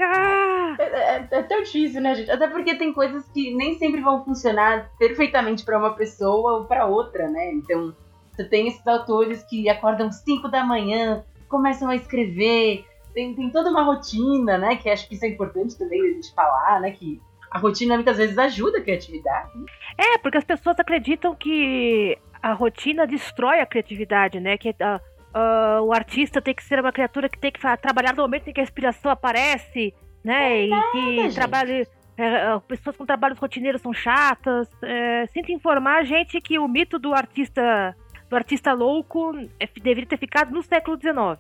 Ah! 0.02 0.76
É, 0.80 0.84
é, 0.84 1.28
é, 1.32 1.44
tão 1.44 1.62
difícil, 1.62 2.02
né, 2.02 2.16
gente? 2.16 2.32
Até 2.32 2.48
porque 2.48 2.76
tem 2.76 2.92
coisas 2.92 3.28
que 3.30 3.54
nem 3.54 3.78
sempre 3.78 4.02
vão 4.02 4.24
funcionar 4.24 4.90
perfeitamente 4.98 5.64
para 5.64 5.78
uma 5.78 5.94
pessoa 5.94 6.60
ou 6.60 6.66
para 6.66 6.86
outra, 6.86 7.30
né? 7.30 7.52
Então, 7.54 7.96
você 8.32 8.44
tem 8.44 8.68
esses 8.68 8.86
autores 8.88 9.44
que 9.44 9.70
acordam 9.70 10.12
5 10.12 10.48
da 10.48 10.64
manhã, 10.64 11.24
começam 11.48 11.90
a 11.90 11.96
escrever, 11.96 12.86
tem, 13.14 13.36
tem 13.36 13.50
toda 13.50 13.70
uma 13.70 13.84
rotina, 13.84 14.58
né? 14.58 14.76
Que 14.76 14.90
acho 14.90 15.08
que 15.08 15.16
isso 15.16 15.26
é 15.26 15.30
importante 15.30 15.78
também 15.78 16.02
a 16.02 16.14
gente 16.14 16.34
falar, 16.34 16.82
né? 16.82 16.92
Que 16.92 17.22
a 17.50 17.60
rotina 17.60 17.96
muitas 17.96 18.18
vezes 18.18 18.38
ajuda 18.38 18.80
a 18.80 18.82
criatividade. 18.82 19.52
É, 19.98 20.18
porque 20.18 20.38
as 20.38 20.44
pessoas 20.44 20.80
acreditam 20.80 21.36
que 21.36 22.18
a 22.42 22.54
rotina 22.54 23.06
destrói 23.06 23.60
a 23.60 23.66
criatividade, 23.66 24.40
né? 24.40 24.58
Que 24.58 24.70
uh, 24.70 25.00
uh, 25.38 25.84
o 25.84 25.94
artista 25.94 26.42
tem 26.42 26.54
que 26.54 26.64
ser 26.64 26.80
uma 26.80 26.92
criatura 26.92 27.30
que 27.30 27.38
tem 27.38 27.52
que 27.52 27.60
trabalhar 27.78 28.16
no 28.16 28.24
momento 28.24 28.48
em 28.48 28.54
que 28.54 28.60
a 28.60 28.64
inspiração 28.64 29.12
aparece, 29.12 29.94
né? 30.24 30.62
É 30.62 30.68
e 30.68 31.28
que 31.28 31.36
trabalhe. 31.36 31.88
É, 32.16 32.60
pessoas 32.68 32.96
com 32.96 33.08
trabalhos 33.08 33.40
rotineiros 33.40 33.82
são 33.82 33.94
chatas. 33.94 34.70
É, 34.84 35.26
sinto 35.28 35.52
informar 35.52 36.00
a 36.00 36.04
gente 36.04 36.40
que 36.40 36.60
o 36.60 36.68
mito 36.68 37.00
do 37.00 37.14
artista 37.14 37.96
do 38.30 38.36
artista 38.36 38.74
louco 38.74 39.32
é, 39.60 39.68
deveria 39.82 40.08
ter 40.08 40.18
ficado 40.18 40.52
no 40.52 40.64
século 40.64 40.98
XIX. 41.00 41.40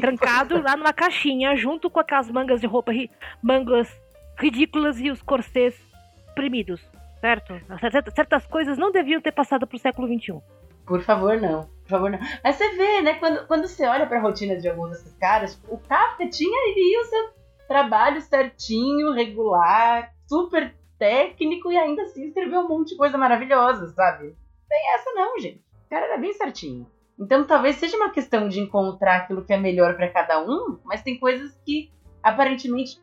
Trancado 0.00 0.60
lá 0.60 0.76
numa 0.76 0.92
caixinha, 0.92 1.56
junto 1.56 1.90
com 1.90 2.00
aquelas 2.00 2.30
mangas 2.30 2.60
de 2.60 2.66
roupa, 2.66 2.92
mangas 3.42 3.88
ridículas 4.38 4.98
e 5.00 5.10
os 5.10 5.22
corsês 5.22 5.74
oprimidos, 6.30 6.80
certo? 7.20 7.54
Certas 8.14 8.46
coisas 8.46 8.78
não 8.78 8.90
deviam 8.90 9.20
ter 9.20 9.32
passado 9.32 9.66
pro 9.66 9.78
século 9.78 10.08
XXI. 10.08 10.40
Por 10.86 11.00
favor, 11.02 11.40
não. 11.40 11.62
Por 11.82 11.88
favor, 11.88 12.10
não. 12.10 12.18
Mas 12.42 12.56
você 12.56 12.68
vê, 12.76 13.02
né, 13.02 13.14
quando, 13.14 13.46
quando 13.46 13.66
você 13.66 13.86
olha 13.86 14.06
pra 14.06 14.20
rotina 14.20 14.56
de 14.56 14.68
alguns 14.68 14.90
desses 14.90 15.16
caras, 15.18 15.60
o 15.68 15.78
Kafka 15.78 16.28
tinha 16.28 16.58
ali 16.70 16.98
o 16.98 17.04
seu 17.04 17.30
trabalho 17.68 18.20
certinho, 18.20 19.12
regular, 19.12 20.12
super 20.28 20.74
técnico 20.98 21.70
e 21.70 21.76
ainda 21.76 22.02
assim 22.02 22.26
escreveu 22.26 22.60
um 22.60 22.68
monte 22.68 22.90
de 22.90 22.96
coisa 22.96 23.16
maravilhosa, 23.16 23.88
sabe? 23.88 24.36
Tem 24.68 24.94
essa 24.94 25.12
não, 25.14 25.38
gente. 25.38 25.62
O 25.86 25.90
cara 25.90 26.06
era 26.06 26.18
bem 26.18 26.32
certinho. 26.32 26.86
Então 27.18 27.44
talvez 27.44 27.76
seja 27.76 27.96
uma 27.96 28.10
questão 28.10 28.48
de 28.48 28.60
encontrar 28.60 29.16
aquilo 29.16 29.44
que 29.44 29.52
é 29.52 29.56
melhor 29.56 29.96
para 29.96 30.08
cada 30.08 30.42
um, 30.42 30.78
mas 30.84 31.02
tem 31.02 31.18
coisas 31.18 31.56
que 31.64 31.90
aparentemente 32.22 33.00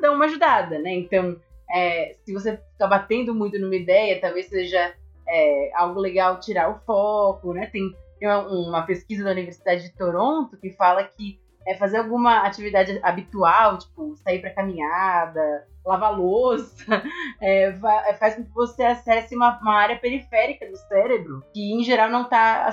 dão 0.00 0.14
uma 0.14 0.24
ajudada, 0.24 0.78
né? 0.78 0.92
Então, 0.94 1.36
é, 1.70 2.14
se 2.24 2.32
você 2.32 2.60
está 2.72 2.86
batendo 2.86 3.34
muito 3.34 3.58
numa 3.58 3.76
ideia, 3.76 4.20
talvez 4.20 4.46
seja 4.46 4.94
é, 5.26 5.70
algo 5.74 6.00
legal 6.00 6.40
tirar 6.40 6.70
o 6.70 6.78
foco, 6.80 7.52
né? 7.52 7.66
Tem, 7.66 7.94
tem 8.18 8.28
uma, 8.28 8.48
uma, 8.48 8.82
pesquisa 8.82 9.24
da 9.24 9.30
Universidade 9.30 9.82
de 9.82 9.96
Toronto 9.96 10.56
que 10.58 10.70
fala 10.70 11.04
que 11.04 11.40
é 11.66 11.74
fazer 11.76 11.98
alguma 11.98 12.46
atividade 12.46 12.98
habitual, 13.02 13.78
tipo 13.78 14.16
sair 14.16 14.40
para 14.40 14.54
caminhada, 14.54 15.66
lavar 15.84 16.18
louça, 16.18 17.02
é, 17.40 17.64
é, 17.68 18.14
faz 18.14 18.36
com 18.36 18.44
que 18.44 18.54
você 18.54 18.82
acesse 18.84 19.36
uma, 19.36 19.58
uma, 19.60 19.74
área 19.74 19.98
periférica 19.98 20.66
do 20.66 20.76
cérebro 20.76 21.42
que, 21.52 21.72
em 21.72 21.82
geral, 21.82 22.10
não 22.10 22.22
está 22.22 22.70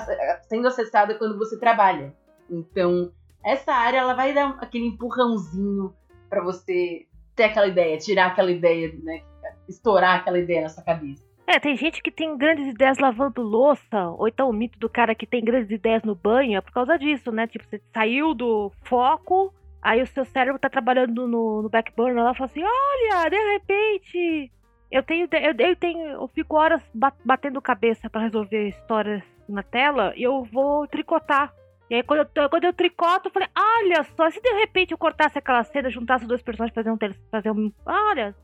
sendo 0.48 0.68
acessada 0.68 1.14
quando 1.14 1.38
você 1.38 1.58
trabalha. 1.58 2.14
Então, 2.48 3.12
essa 3.44 3.72
área 3.72 3.98
ela 3.98 4.14
vai 4.14 4.32
dar 4.32 4.56
aquele 4.60 4.86
empurrãozinho 4.86 5.94
para 6.28 6.42
você 6.42 7.06
ter 7.34 7.44
aquela 7.44 7.66
ideia, 7.66 7.98
tirar 7.98 8.26
aquela 8.26 8.50
ideia, 8.50 8.92
né? 9.02 9.22
Estourar 9.68 10.16
aquela 10.16 10.38
ideia 10.38 10.62
na 10.62 10.68
sua 10.68 10.82
cabeça. 10.82 11.32
É, 11.46 11.58
tem 11.58 11.76
gente 11.76 12.02
que 12.02 12.10
tem 12.10 12.36
grandes 12.36 12.66
ideias 12.68 12.98
lavando 12.98 13.42
louça, 13.42 14.08
ou 14.16 14.28
então 14.28 14.48
o 14.48 14.52
mito 14.52 14.78
do 14.78 14.88
cara 14.88 15.14
que 15.14 15.26
tem 15.26 15.44
grandes 15.44 15.70
ideias 15.70 16.02
no 16.02 16.14
banho, 16.14 16.56
é 16.56 16.60
por 16.60 16.72
causa 16.72 16.96
disso, 16.96 17.32
né? 17.32 17.46
Tipo, 17.46 17.64
você 17.64 17.80
saiu 17.92 18.32
do 18.32 18.70
foco, 18.84 19.52
aí 19.82 20.00
o 20.00 20.06
seu 20.06 20.24
cérebro 20.24 20.60
tá 20.60 20.70
trabalhando 20.70 21.26
no, 21.26 21.62
no 21.62 21.68
backburner, 21.68 22.18
ela 22.18 22.34
fala 22.34 22.46
assim, 22.46 22.62
olha, 22.62 23.28
de 23.28 23.52
repente, 23.52 24.52
eu 24.90 25.02
tenho, 25.02 25.28
eu, 25.32 25.66
eu 25.66 25.76
tenho, 25.76 26.06
eu 26.06 26.28
fico 26.28 26.56
horas 26.56 26.82
batendo 27.24 27.60
cabeça 27.60 28.08
para 28.08 28.22
resolver 28.22 28.68
histórias 28.68 29.22
na 29.48 29.62
tela, 29.62 30.12
e 30.16 30.22
eu 30.22 30.44
vou 30.44 30.86
tricotar. 30.86 31.52
E 31.90 31.96
aí, 31.96 32.02
quando 32.02 32.20
eu, 32.20 32.48
quando 32.48 32.64
eu 32.64 32.72
tricoto, 32.72 33.28
eu 33.28 33.32
falei, 33.32 33.48
olha 33.54 34.04
só, 34.16 34.30
se 34.30 34.40
de 34.40 34.52
repente 34.52 34.92
eu 34.92 34.98
cortasse 34.98 35.36
aquela 35.36 35.64
cena, 35.64 35.90
juntasse 35.90 36.24
os 36.24 36.28
dois 36.28 36.42
personagens 36.42 36.74
fazer 36.74 36.90
um, 36.90 36.98
fazer 37.30 37.50
um, 37.50 37.72
olha, 37.84 38.34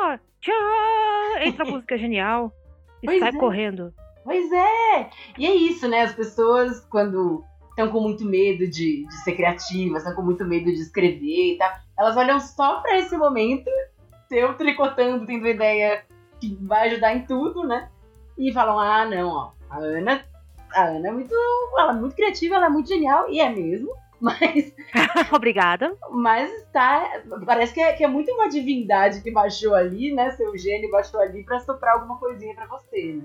ah, 0.00 0.18
tchau! 0.40 1.42
Entra 1.42 1.64
a 1.64 1.70
música 1.70 1.96
genial 1.96 2.52
e 3.02 3.06
pois 3.06 3.20
sai 3.20 3.28
é. 3.28 3.38
correndo. 3.38 3.94
Pois 4.24 4.50
é! 4.50 5.10
E 5.38 5.46
é 5.46 5.54
isso, 5.54 5.86
né? 5.86 6.02
As 6.02 6.14
pessoas, 6.14 6.80
quando 6.86 7.44
estão 7.74 7.88
com 7.88 8.00
muito 8.00 8.24
medo 8.24 8.68
de, 8.70 9.04
de 9.04 9.14
ser 9.22 9.34
criativas, 9.34 10.02
estão 10.02 10.14
com 10.14 10.22
muito 10.22 10.44
medo 10.44 10.66
de 10.66 10.80
escrever 10.80 11.54
e 11.54 11.58
tal, 11.58 11.72
elas 11.98 12.16
olham 12.16 12.38
só 12.38 12.80
pra 12.80 12.98
esse 12.98 13.16
momento, 13.16 13.68
eu 14.30 14.54
tricotando, 14.54 15.26
tendo 15.26 15.46
ideia 15.46 16.04
que 16.40 16.56
vai 16.62 16.88
ajudar 16.88 17.14
em 17.14 17.26
tudo, 17.26 17.64
né? 17.64 17.88
E 18.38 18.52
falam, 18.52 18.78
ah, 18.78 19.04
não, 19.04 19.28
ó, 19.28 19.50
a 19.68 19.78
Ana, 19.78 20.24
a 20.72 20.84
Ana 20.84 21.08
é 21.08 21.12
muito, 21.12 21.34
ela 21.76 21.92
é 21.92 21.96
muito 21.96 22.16
criativa, 22.16 22.54
ela 22.54 22.66
é 22.66 22.70
muito 22.70 22.88
genial, 22.88 23.28
e 23.28 23.40
é 23.40 23.50
mesmo. 23.50 23.92
Mas. 24.20 24.72
Obrigada. 25.34 25.94
Mas 26.10 26.50
tá. 26.72 27.20
Parece 27.44 27.74
que 27.74 27.80
é, 27.80 27.92
que 27.92 28.02
é 28.02 28.08
muito 28.08 28.32
uma 28.32 28.48
divindade 28.48 29.20
que 29.20 29.30
baixou 29.30 29.74
ali, 29.74 30.14
né? 30.14 30.30
Seu 30.30 30.56
gênio 30.56 30.90
baixou 30.90 31.20
ali 31.20 31.44
pra 31.44 31.60
soprar 31.60 31.94
alguma 31.94 32.16
coisinha 32.18 32.54
pra 32.54 32.64
você, 32.66 33.14
né? 33.14 33.22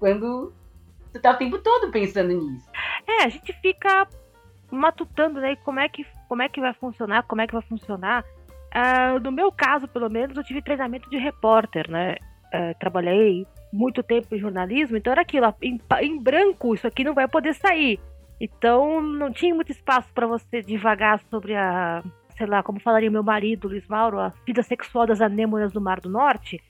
Quando 0.00 0.52
você 1.14 1.20
tá 1.20 1.30
o 1.30 1.36
tempo 1.36 1.58
todo 1.58 1.92
pensando 1.92 2.34
nisso. 2.34 2.68
É, 3.06 3.24
a 3.24 3.28
gente 3.28 3.52
fica 3.60 4.08
matutando, 4.70 5.40
né? 5.40 5.54
Como 5.56 5.78
é 5.78 5.88
que, 5.88 6.04
como 6.28 6.42
é 6.42 6.48
que 6.48 6.60
vai 6.60 6.74
funcionar, 6.74 7.22
como 7.22 7.40
é 7.40 7.46
que 7.46 7.52
vai 7.52 7.62
funcionar. 7.62 8.24
Uh, 8.74 9.20
no 9.22 9.30
meu 9.30 9.52
caso, 9.52 9.86
pelo 9.86 10.10
menos, 10.10 10.36
eu 10.36 10.42
tive 10.42 10.60
treinamento 10.60 11.08
de 11.08 11.16
repórter, 11.16 11.88
né? 11.88 12.16
Uh, 12.52 12.76
trabalhei 12.80 13.46
muito 13.72 14.02
tempo 14.02 14.34
em 14.34 14.38
jornalismo, 14.38 14.96
então 14.96 15.12
era 15.12 15.22
aquilo, 15.22 15.52
em, 15.62 15.80
em 16.02 16.20
branco, 16.20 16.74
isso 16.74 16.86
aqui 16.86 17.04
não 17.04 17.14
vai 17.14 17.28
poder 17.28 17.54
sair. 17.54 18.00
Então 18.40 19.00
não 19.00 19.32
tinha 19.32 19.54
muito 19.54 19.70
espaço 19.70 20.08
para 20.12 20.26
você 20.26 20.62
divagar 20.62 21.20
sobre 21.30 21.54
a, 21.54 22.02
sei 22.36 22.46
lá, 22.46 22.62
como 22.62 22.80
falaria 22.80 23.10
meu 23.10 23.22
marido, 23.22 23.68
Luiz 23.68 23.86
Mauro, 23.86 24.18
a 24.18 24.32
vida 24.46 24.62
sexual 24.62 25.06
das 25.06 25.20
anêmonas 25.20 25.72
do 25.72 25.80
Mar 25.80 26.00
do 26.00 26.08
Norte, 26.08 26.60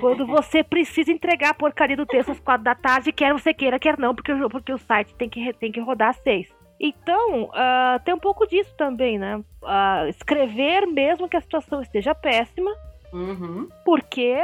quando 0.00 0.26
você 0.26 0.62
precisa 0.62 1.10
entregar 1.10 1.50
a 1.50 1.54
porcaria 1.54 1.96
do 1.96 2.06
texto 2.06 2.32
às 2.32 2.40
quatro 2.40 2.64
da 2.64 2.74
tarde, 2.74 3.12
quer 3.12 3.32
você 3.32 3.52
queira, 3.54 3.78
quer 3.78 3.98
não, 3.98 4.14
porque, 4.14 4.34
porque 4.50 4.72
o 4.72 4.78
site 4.78 5.14
tem 5.14 5.28
que, 5.28 5.52
tem 5.54 5.72
que 5.72 5.80
rodar 5.80 6.10
às 6.10 6.16
seis. 6.18 6.54
Então, 6.78 7.44
uh, 7.44 7.98
tem 8.04 8.14
um 8.14 8.18
pouco 8.18 8.46
disso 8.46 8.74
também, 8.76 9.18
né? 9.18 9.36
Uh, 9.62 10.08
escrever 10.08 10.86
mesmo 10.86 11.28
que 11.28 11.36
a 11.36 11.40
situação 11.40 11.80
esteja 11.80 12.14
péssima, 12.14 12.70
Uhum. 13.12 13.68
Porque 13.84 14.36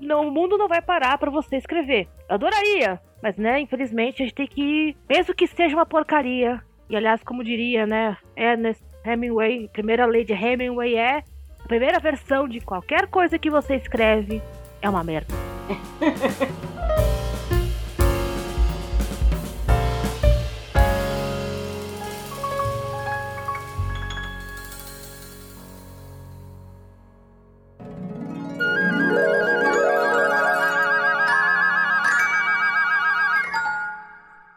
não, 0.00 0.28
o 0.28 0.30
mundo 0.30 0.58
não 0.58 0.68
vai 0.68 0.82
parar 0.82 1.16
para 1.16 1.30
você 1.30 1.56
escrever. 1.56 2.08
Adoraria, 2.28 3.00
mas 3.22 3.36
né, 3.36 3.60
infelizmente 3.60 4.22
a 4.22 4.26
gente 4.26 4.34
tem 4.34 4.46
que, 4.46 4.96
mesmo 5.08 5.34
que 5.34 5.46
seja 5.46 5.74
uma 5.74 5.86
porcaria. 5.86 6.62
E 6.90 6.96
aliás, 6.96 7.22
como 7.22 7.44
diria, 7.44 7.86
né, 7.86 8.16
Ernest 8.36 8.82
Hemingway, 9.04 9.68
primeira 9.68 10.06
lei 10.06 10.24
de 10.24 10.32
Hemingway 10.32 10.94
é 10.96 11.18
a 11.64 11.68
primeira 11.68 11.98
versão 11.98 12.48
de 12.48 12.60
qualquer 12.60 13.06
coisa 13.08 13.38
que 13.38 13.50
você 13.50 13.76
escreve 13.76 14.42
é 14.80 14.88
uma 14.88 15.04
merda. 15.04 15.34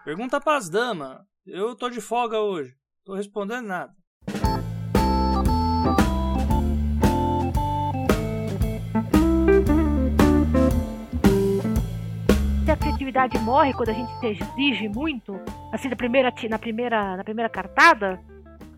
Pergunta 0.04 0.42
pras 0.42 0.70
damas. 0.70 1.22
Eu 1.46 1.74
tô 1.76 1.90
de 1.90 2.02
folga 2.02 2.40
hoje. 2.40 2.76
Tô 3.06 3.16
respondendo 3.16 3.68
nada. 3.68 4.01
A 12.72 12.78
criatividade 12.78 13.40
morre 13.40 13.74
quando 13.74 13.90
a 13.90 13.94
gente 13.94 14.12
se 14.20 14.28
exige 14.28 14.88
muito, 14.88 15.40
assim 15.72 15.90
na 15.90 15.96
primeira, 15.96 16.34
na 16.50 16.60
primeira, 16.60 17.18
na 17.18 17.24
primeira 17.24 17.50
cartada, 17.50 18.20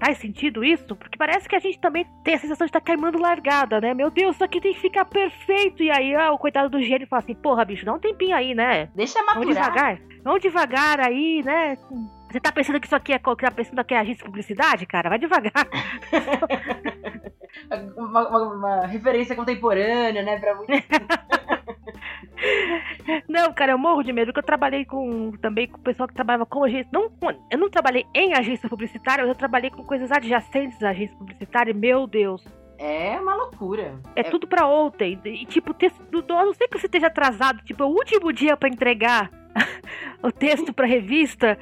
Faz 0.03 0.17
sentido 0.17 0.65
isso? 0.65 0.97
Porque 0.97 1.17
parece 1.17 1.47
que 1.47 1.55
a 1.55 1.59
gente 1.59 1.79
também 1.79 2.05
tem 2.25 2.33
a 2.33 2.37
sensação 2.37 2.65
de 2.65 2.71
estar 2.71 2.81
tá 2.81 2.85
queimando 2.85 3.17
largada, 3.17 3.79
né? 3.79 3.93
Meu 3.93 4.11
Deus, 4.11 4.35
isso 4.35 4.43
aqui 4.43 4.59
tem 4.59 4.73
que 4.73 4.81
ficar 4.81 5.05
perfeito. 5.05 5.81
E 5.81 5.89
aí 5.89 6.13
ó, 6.17 6.33
o 6.33 6.37
coitado 6.37 6.69
do 6.69 6.83
gênio 6.83 7.07
fala 7.07 7.21
assim: 7.21 7.33
porra, 7.33 7.63
bicho, 7.63 7.85
dá 7.85 7.93
um 7.93 7.99
tempinho 7.99 8.35
aí, 8.35 8.53
né? 8.53 8.89
Deixa 8.93 9.17
maturar. 9.19 9.39
Vamos 9.39 9.55
devagar. 9.55 10.01
Vamos 10.21 10.41
devagar 10.41 10.99
aí, 10.99 11.41
né? 11.45 11.77
Você 12.29 12.41
tá 12.41 12.51
pensando 12.51 12.81
que 12.81 12.87
isso 12.87 12.95
aqui 12.97 13.13
é, 13.13 13.17
tá 13.17 13.51
pensando 13.51 13.81
que 13.85 13.93
é 13.93 13.99
agência 13.99 14.17
de 14.17 14.25
publicidade, 14.25 14.85
cara? 14.85 15.07
Vai 15.07 15.19
devagar. 15.19 15.53
uma, 17.95 18.27
uma, 18.27 18.55
uma, 18.55 18.85
referência 18.87 19.37
contemporânea, 19.37 20.21
né? 20.21 20.37
Pra 20.37 20.55
muito... 20.55 20.73
Não, 23.27 23.53
cara, 23.53 23.73
eu 23.73 23.77
morro 23.77 24.03
de 24.03 24.11
medo, 24.11 24.27
porque 24.27 24.39
eu 24.39 24.45
trabalhei 24.45 24.85
com 24.85 25.31
também 25.41 25.67
com 25.67 25.77
o 25.77 25.81
pessoal 25.83 26.07
que 26.07 26.13
trabalhava 26.13 26.45
com 26.45 26.63
agência. 26.63 26.89
Não, 26.91 27.11
eu 27.51 27.57
não 27.57 27.69
trabalhei 27.69 28.05
em 28.13 28.33
agência 28.33 28.69
publicitária, 28.69 29.23
mas 29.23 29.29
eu 29.29 29.35
trabalhei 29.35 29.69
com 29.69 29.83
coisas 29.83 30.11
adjacentes 30.11 30.81
à 30.83 30.89
agência 30.89 31.15
publicitária. 31.17 31.73
Meu 31.73 32.07
Deus. 32.07 32.43
É 32.77 33.19
uma 33.19 33.35
loucura. 33.35 33.99
É, 34.15 34.21
é... 34.21 34.23
tudo 34.23 34.47
pra 34.47 34.67
ontem. 34.67 35.19
E, 35.23 35.45
tipo, 35.45 35.73
texto 35.73 36.01
do. 36.03 36.33
A 36.33 36.45
não 36.45 36.53
sei 36.53 36.67
que 36.67 36.77
você 36.77 36.87
esteja 36.87 37.07
atrasado, 37.07 37.63
tipo, 37.63 37.83
é 37.83 37.85
o 37.85 37.89
último 37.89 38.31
dia 38.33 38.57
para 38.57 38.69
entregar 38.69 39.31
o 40.21 40.31
texto 40.31 40.73
pra 40.73 40.85
revista. 40.85 41.57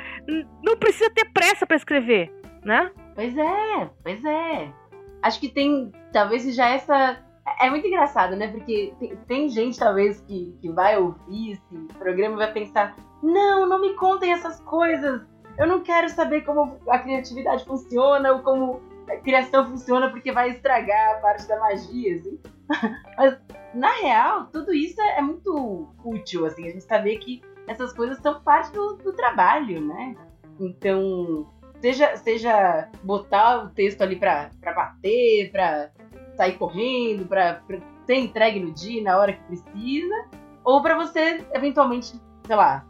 Não 0.64 0.78
precisa 0.78 1.10
ter 1.10 1.26
pressa 1.32 1.66
para 1.68 1.78
escrever, 1.78 2.32
né? 2.64 2.92
Pois 3.14 3.38
é, 3.38 3.90
pois 4.04 4.26
é. 4.26 4.74
Acho 5.22 5.40
que 5.40 5.50
tem, 5.50 5.92
talvez 6.12 6.56
já 6.56 6.70
essa 6.70 7.20
é 7.62 7.70
muito 7.70 7.88
engraçado, 7.88 8.36
né? 8.36 8.48
Porque 8.48 8.94
tem, 9.00 9.16
tem, 9.28 9.50
gente, 9.50 9.78
talvez, 9.78 10.20
que, 10.22 10.58
que 10.62 10.70
vai 10.72 10.98
ouvir 10.98 11.54
esse 11.54 11.94
programa 11.98 12.36
e 12.36 12.38
vai 12.40 12.52
pensar: 12.52 12.96
não, 13.22 13.68
não 13.68 13.80
me 13.80 13.94
contem 13.94 14.34
essas 14.34 14.60
coisas. 14.62 15.22
Eu 15.58 15.68
não 15.68 15.82
quero 15.82 16.10
saber 16.10 16.42
como 16.42 16.80
a 16.90 17.00
criatividade 17.00 17.66
funciona 17.66 18.32
ou 18.32 18.40
como 18.40 18.82
a 19.10 19.18
criação 19.18 19.70
funciona, 19.70 20.10
porque 20.10 20.32
vai 20.32 20.50
estragar 20.50 21.18
a 21.18 21.20
parte 21.20 21.48
da 21.48 21.60
magia, 21.60 22.16
assim. 22.16 22.40
Mas, 23.18 23.38
na 23.74 23.92
real, 23.98 24.48
tudo 24.48 24.74
isso 24.74 25.00
é, 25.00 25.20
é 25.20 25.22
muito 25.22 25.94
útil, 26.04 26.46
assim, 26.46 26.68
a 26.68 26.72
gente 26.72 26.84
saber 26.84 27.18
que 27.18 27.42
essas 27.68 27.94
coisas 27.94 28.18
são 28.20 28.42
parte 28.42 28.72
do, 28.72 28.96
do 28.96 29.14
trabalho, 29.14 29.82
né? 29.82 30.16
Então, 30.60 31.48
seja, 31.82 32.16
seja 32.18 32.90
botar 33.04 33.66
o 33.66 33.70
texto 33.70 34.02
ali 34.02 34.16
pra, 34.16 34.50
pra 34.62 34.74
bater, 34.74 35.52
pra 35.52 35.92
sair 36.36 36.58
correndo, 36.58 37.28
para 37.28 37.62
ser 38.06 38.16
entregue 38.16 38.60
no 38.60 38.72
dia, 38.72 39.04
na 39.04 39.18
hora 39.18 39.34
que 39.34 39.44
precisa, 39.44 40.26
ou 40.64 40.82
para 40.82 40.96
você 40.96 41.46
eventualmente, 41.54 42.14
sei 42.46 42.56
lá, 42.56 42.86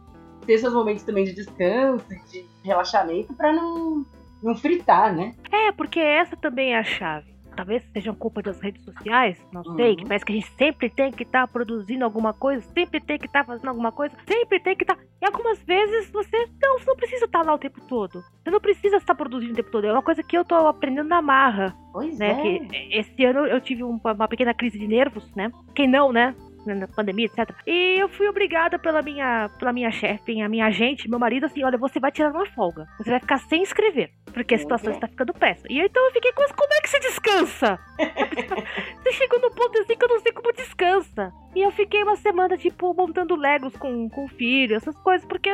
ter 0.46 0.58
seus 0.58 0.74
momentos 0.74 1.02
também 1.02 1.24
de 1.24 1.34
descanso, 1.34 2.06
de 2.30 2.44
relaxamento, 2.64 3.34
para 3.34 3.52
não, 3.52 4.04
não 4.42 4.54
fritar, 4.54 5.14
né? 5.14 5.34
É, 5.50 5.72
porque 5.72 6.00
essa 6.00 6.36
também 6.36 6.74
é 6.74 6.78
a 6.78 6.84
chave 6.84 7.32
talvez 7.52 7.82
seja 7.92 8.12
culpa 8.12 8.42
das 8.42 8.60
redes 8.60 8.84
sociais, 8.84 9.44
não 9.52 9.62
sei, 9.76 9.90
uhum. 9.90 9.96
que 9.96 10.04
parece 10.06 10.24
que 10.24 10.32
a 10.32 10.34
gente 10.34 10.50
sempre 10.52 10.90
tem 10.90 11.10
que 11.10 11.22
estar 11.22 11.46
tá 11.46 11.52
produzindo 11.52 12.04
alguma 12.04 12.32
coisa, 12.32 12.62
sempre 12.72 13.00
tem 13.00 13.18
que 13.18 13.26
estar 13.26 13.40
tá 13.40 13.46
fazendo 13.46 13.68
alguma 13.68 13.92
coisa, 13.92 14.14
sempre 14.26 14.60
tem 14.60 14.76
que 14.76 14.84
estar. 14.84 14.96
Tá... 14.96 15.02
E 15.20 15.26
algumas 15.26 15.62
vezes 15.62 16.10
você 16.10 16.48
não, 16.60 16.78
você 16.78 16.86
não 16.86 16.96
precisa 16.96 17.24
estar 17.24 17.40
tá 17.40 17.46
lá 17.46 17.54
o 17.54 17.58
tempo 17.58 17.80
todo. 17.86 18.22
Você 18.42 18.50
não 18.50 18.60
precisa 18.60 18.96
estar 18.96 19.14
produzindo 19.14 19.52
o 19.52 19.56
tempo 19.56 19.70
todo. 19.70 19.86
É 19.86 19.92
uma 19.92 20.02
coisa 20.02 20.22
que 20.22 20.36
eu 20.36 20.44
tô 20.44 20.54
aprendendo 20.54 21.08
na 21.08 21.22
marra. 21.22 21.74
Pois 21.92 22.18
né? 22.18 22.30
é. 22.30 22.42
Que 22.42 22.98
esse 22.98 23.24
ano 23.24 23.46
eu 23.46 23.60
tive 23.60 23.82
uma 23.82 24.28
pequena 24.28 24.54
crise 24.54 24.78
de 24.78 24.88
nervos, 24.88 25.32
né? 25.34 25.50
Quem 25.74 25.86
não, 25.86 26.12
né? 26.12 26.34
Na 26.66 26.88
pandemia, 26.88 27.26
etc. 27.26 27.50
E 27.66 28.00
eu 28.00 28.08
fui 28.08 28.28
obrigada 28.28 28.78
pela 28.78 29.02
minha, 29.02 29.48
pela 29.58 29.72
minha 29.72 29.90
chefe, 29.90 30.40
a 30.40 30.48
minha 30.48 30.66
agente, 30.66 31.08
meu 31.08 31.18
marido, 31.18 31.46
assim, 31.46 31.64
olha, 31.64 31.78
você 31.78 32.00
vai 32.00 32.10
tirar 32.10 32.30
uma 32.30 32.46
folga. 32.46 32.86
Você 32.98 33.10
vai 33.10 33.20
ficar 33.20 33.38
sem 33.38 33.62
escrever, 33.62 34.10
porque 34.32 34.54
a 34.54 34.58
situação 34.58 34.92
está 34.92 35.08
ficando 35.08 35.32
péssima. 35.32 35.68
E 35.70 35.80
então 35.80 36.04
eu 36.06 36.12
fiquei 36.12 36.32
com 36.32 36.42
como 36.54 36.74
é 36.74 36.80
que 36.80 36.88
você 36.88 37.00
descansa? 37.00 37.78
você 39.02 39.12
chegou 39.12 39.40
no 39.40 39.50
ponto 39.50 39.78
assim 39.78 39.96
que 39.96 40.04
eu 40.04 40.08
não 40.08 40.20
sei 40.20 40.32
como 40.32 40.52
descansa. 40.52 41.32
E 41.54 41.60
eu 41.60 41.70
fiquei 41.70 42.02
uma 42.02 42.16
semana, 42.16 42.56
tipo, 42.56 42.94
montando 42.94 43.36
legos 43.36 43.76
com, 43.76 44.08
com 44.08 44.24
o 44.24 44.28
filho, 44.28 44.74
essas 44.74 44.96
coisas, 44.98 45.26
porque 45.26 45.50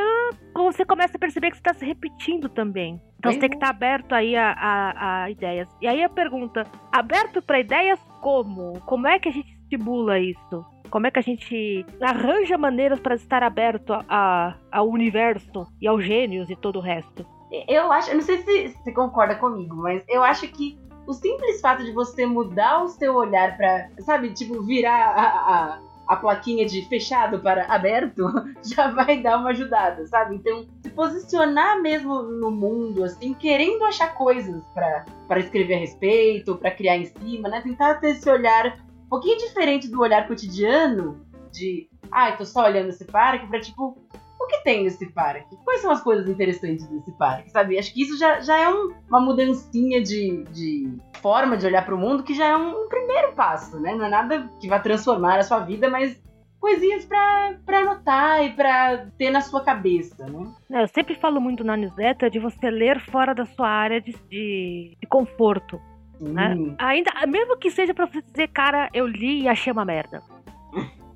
você 0.53 0.85
começa 0.85 1.17
a 1.17 1.19
perceber 1.19 1.51
que 1.51 1.57
você 1.57 1.61
está 1.61 1.73
se 1.73 1.85
repetindo 1.85 2.47
também. 2.47 3.01
Então 3.17 3.33
você 3.33 3.39
tem 3.39 3.49
que 3.49 3.57
estar 3.57 3.67
tá 3.67 3.75
aberto 3.75 4.13
aí 4.13 4.35
a, 4.35 4.51
a, 4.51 5.23
a 5.23 5.29
ideias. 5.29 5.67
E 5.81 5.87
aí 5.87 6.01
a 6.01 6.09
pergunta, 6.09 6.63
aberto 6.91 7.41
para 7.41 7.59
ideias 7.59 7.99
como? 8.21 8.79
Como 8.85 9.07
é 9.07 9.19
que 9.19 9.27
a 9.27 9.31
gente 9.31 9.51
estimula 9.61 10.17
isso? 10.19 10.65
Como 10.89 11.07
é 11.07 11.11
que 11.11 11.19
a 11.19 11.23
gente 11.23 11.85
arranja 12.01 12.57
maneiras 12.57 12.99
para 12.99 13.15
estar 13.15 13.43
aberto 13.43 13.93
a, 14.07 14.55
ao 14.71 14.89
universo 14.89 15.67
e 15.81 15.87
aos 15.87 16.03
gênios 16.03 16.49
e 16.49 16.55
todo 16.55 16.77
o 16.77 16.81
resto? 16.81 17.25
Eu 17.67 17.91
acho, 17.91 18.11
eu 18.11 18.15
não 18.15 18.21
sei 18.21 18.37
se 18.39 18.69
você 18.69 18.91
concorda 18.91 19.35
comigo, 19.35 19.75
mas 19.75 20.03
eu 20.07 20.23
acho 20.23 20.47
que 20.47 20.77
o 21.07 21.13
simples 21.13 21.59
fato 21.59 21.83
de 21.83 21.91
você 21.91 22.25
mudar 22.25 22.83
o 22.83 22.87
seu 22.87 23.15
olhar 23.15 23.57
para, 23.57 23.89
sabe, 23.99 24.31
tipo, 24.31 24.61
virar 24.61 25.09
a, 25.09 25.23
a, 25.23 25.79
a, 26.07 26.15
plaquinha 26.15 26.65
de 26.67 26.87
fechado 26.87 27.39
para 27.39 27.65
aberto, 27.65 28.23
já 28.63 28.91
vai 28.91 29.19
dar 29.19 29.39
uma 29.39 29.49
ajudada, 29.49 30.05
sabe? 30.05 30.35
Então, 30.35 30.67
se 30.83 30.89
posicionar 30.91 31.81
mesmo 31.81 32.21
no 32.21 32.51
mundo, 32.51 33.03
assim, 33.03 33.33
querendo 33.33 33.83
achar 33.85 34.13
coisas 34.13 34.61
para 34.75 35.39
escrever 35.39 35.75
a 35.75 35.79
respeito, 35.79 36.55
para 36.55 36.69
criar 36.69 36.97
em 36.97 37.05
cima, 37.05 37.49
né? 37.49 37.61
Tentar 37.61 37.95
ter 37.95 38.11
esse 38.11 38.29
olhar 38.29 38.77
um 39.09 39.17
pouquinho 39.17 39.39
diferente 39.39 39.87
do 39.87 39.99
olhar 39.99 40.27
cotidiano 40.27 41.25
de, 41.51 41.89
ah, 42.11 42.29
eu 42.29 42.37
tô 42.37 42.45
só 42.45 42.65
olhando 42.65 42.89
esse 42.89 43.03
parque, 43.05 43.47
pra 43.47 43.59
tipo, 43.59 43.97
o 44.39 44.45
que 44.45 44.63
tem 44.63 44.83
nesse 44.83 45.11
parque? 45.11 45.57
Quais 45.65 45.81
são 45.81 45.89
as 45.89 46.03
coisas 46.03 46.29
interessantes 46.29 46.85
desse 46.87 47.11
parque, 47.13 47.49
sabe? 47.49 47.79
Acho 47.79 47.91
que 47.91 48.03
isso 48.03 48.19
já, 48.19 48.39
já 48.39 48.55
é 48.55 48.69
um, 48.69 48.93
uma 49.07 49.19
mudancinha 49.19 49.99
de, 49.99 50.43
de 50.51 50.93
forma 51.21 51.57
de 51.57 51.65
olhar 51.65 51.83
para 51.83 51.95
o 51.95 51.97
mundo 51.97 52.21
que 52.21 52.35
já 52.35 52.49
é 52.49 52.55
um, 52.55 52.85
um, 52.85 52.87
primeiro 52.87 53.33
passo, 53.33 53.79
né? 53.79 53.95
Não 53.95 54.05
é 54.05 54.09
nada 54.09 54.47
que 54.59 54.67
vai 54.67 54.79
transformar 54.79 55.39
a 55.39 55.43
sua 55.43 55.61
vida, 55.61 55.89
mas 55.89 56.21
coisinhas 56.59 57.03
para 57.03 57.79
anotar 57.79 58.45
e 58.45 58.51
para 58.51 59.07
ter 59.17 59.31
na 59.31 59.41
sua 59.41 59.63
cabeça, 59.63 60.27
né? 60.27 60.53
Eu 60.69 60.87
sempre 60.87 61.15
falo 61.15 61.41
muito 61.41 61.63
na 61.63 61.75
newsletter 61.75 62.29
de 62.29 62.37
você 62.37 62.69
ler 62.69 62.99
fora 62.99 63.33
da 63.33 63.45
sua 63.45 63.67
área 63.67 63.99
de, 63.99 64.13
de, 64.29 64.95
de 65.01 65.07
conforto. 65.07 65.81
Né? 66.19 66.55
Ainda, 66.77 67.11
mesmo 67.27 67.57
que 67.57 67.71
seja 67.71 67.93
pra 67.93 68.05
você 68.05 68.21
dizer, 68.21 68.47
cara, 68.49 68.89
eu 68.93 69.07
li 69.07 69.43
e 69.43 69.47
achei 69.47 69.71
uma 69.71 69.85
merda. 69.85 70.21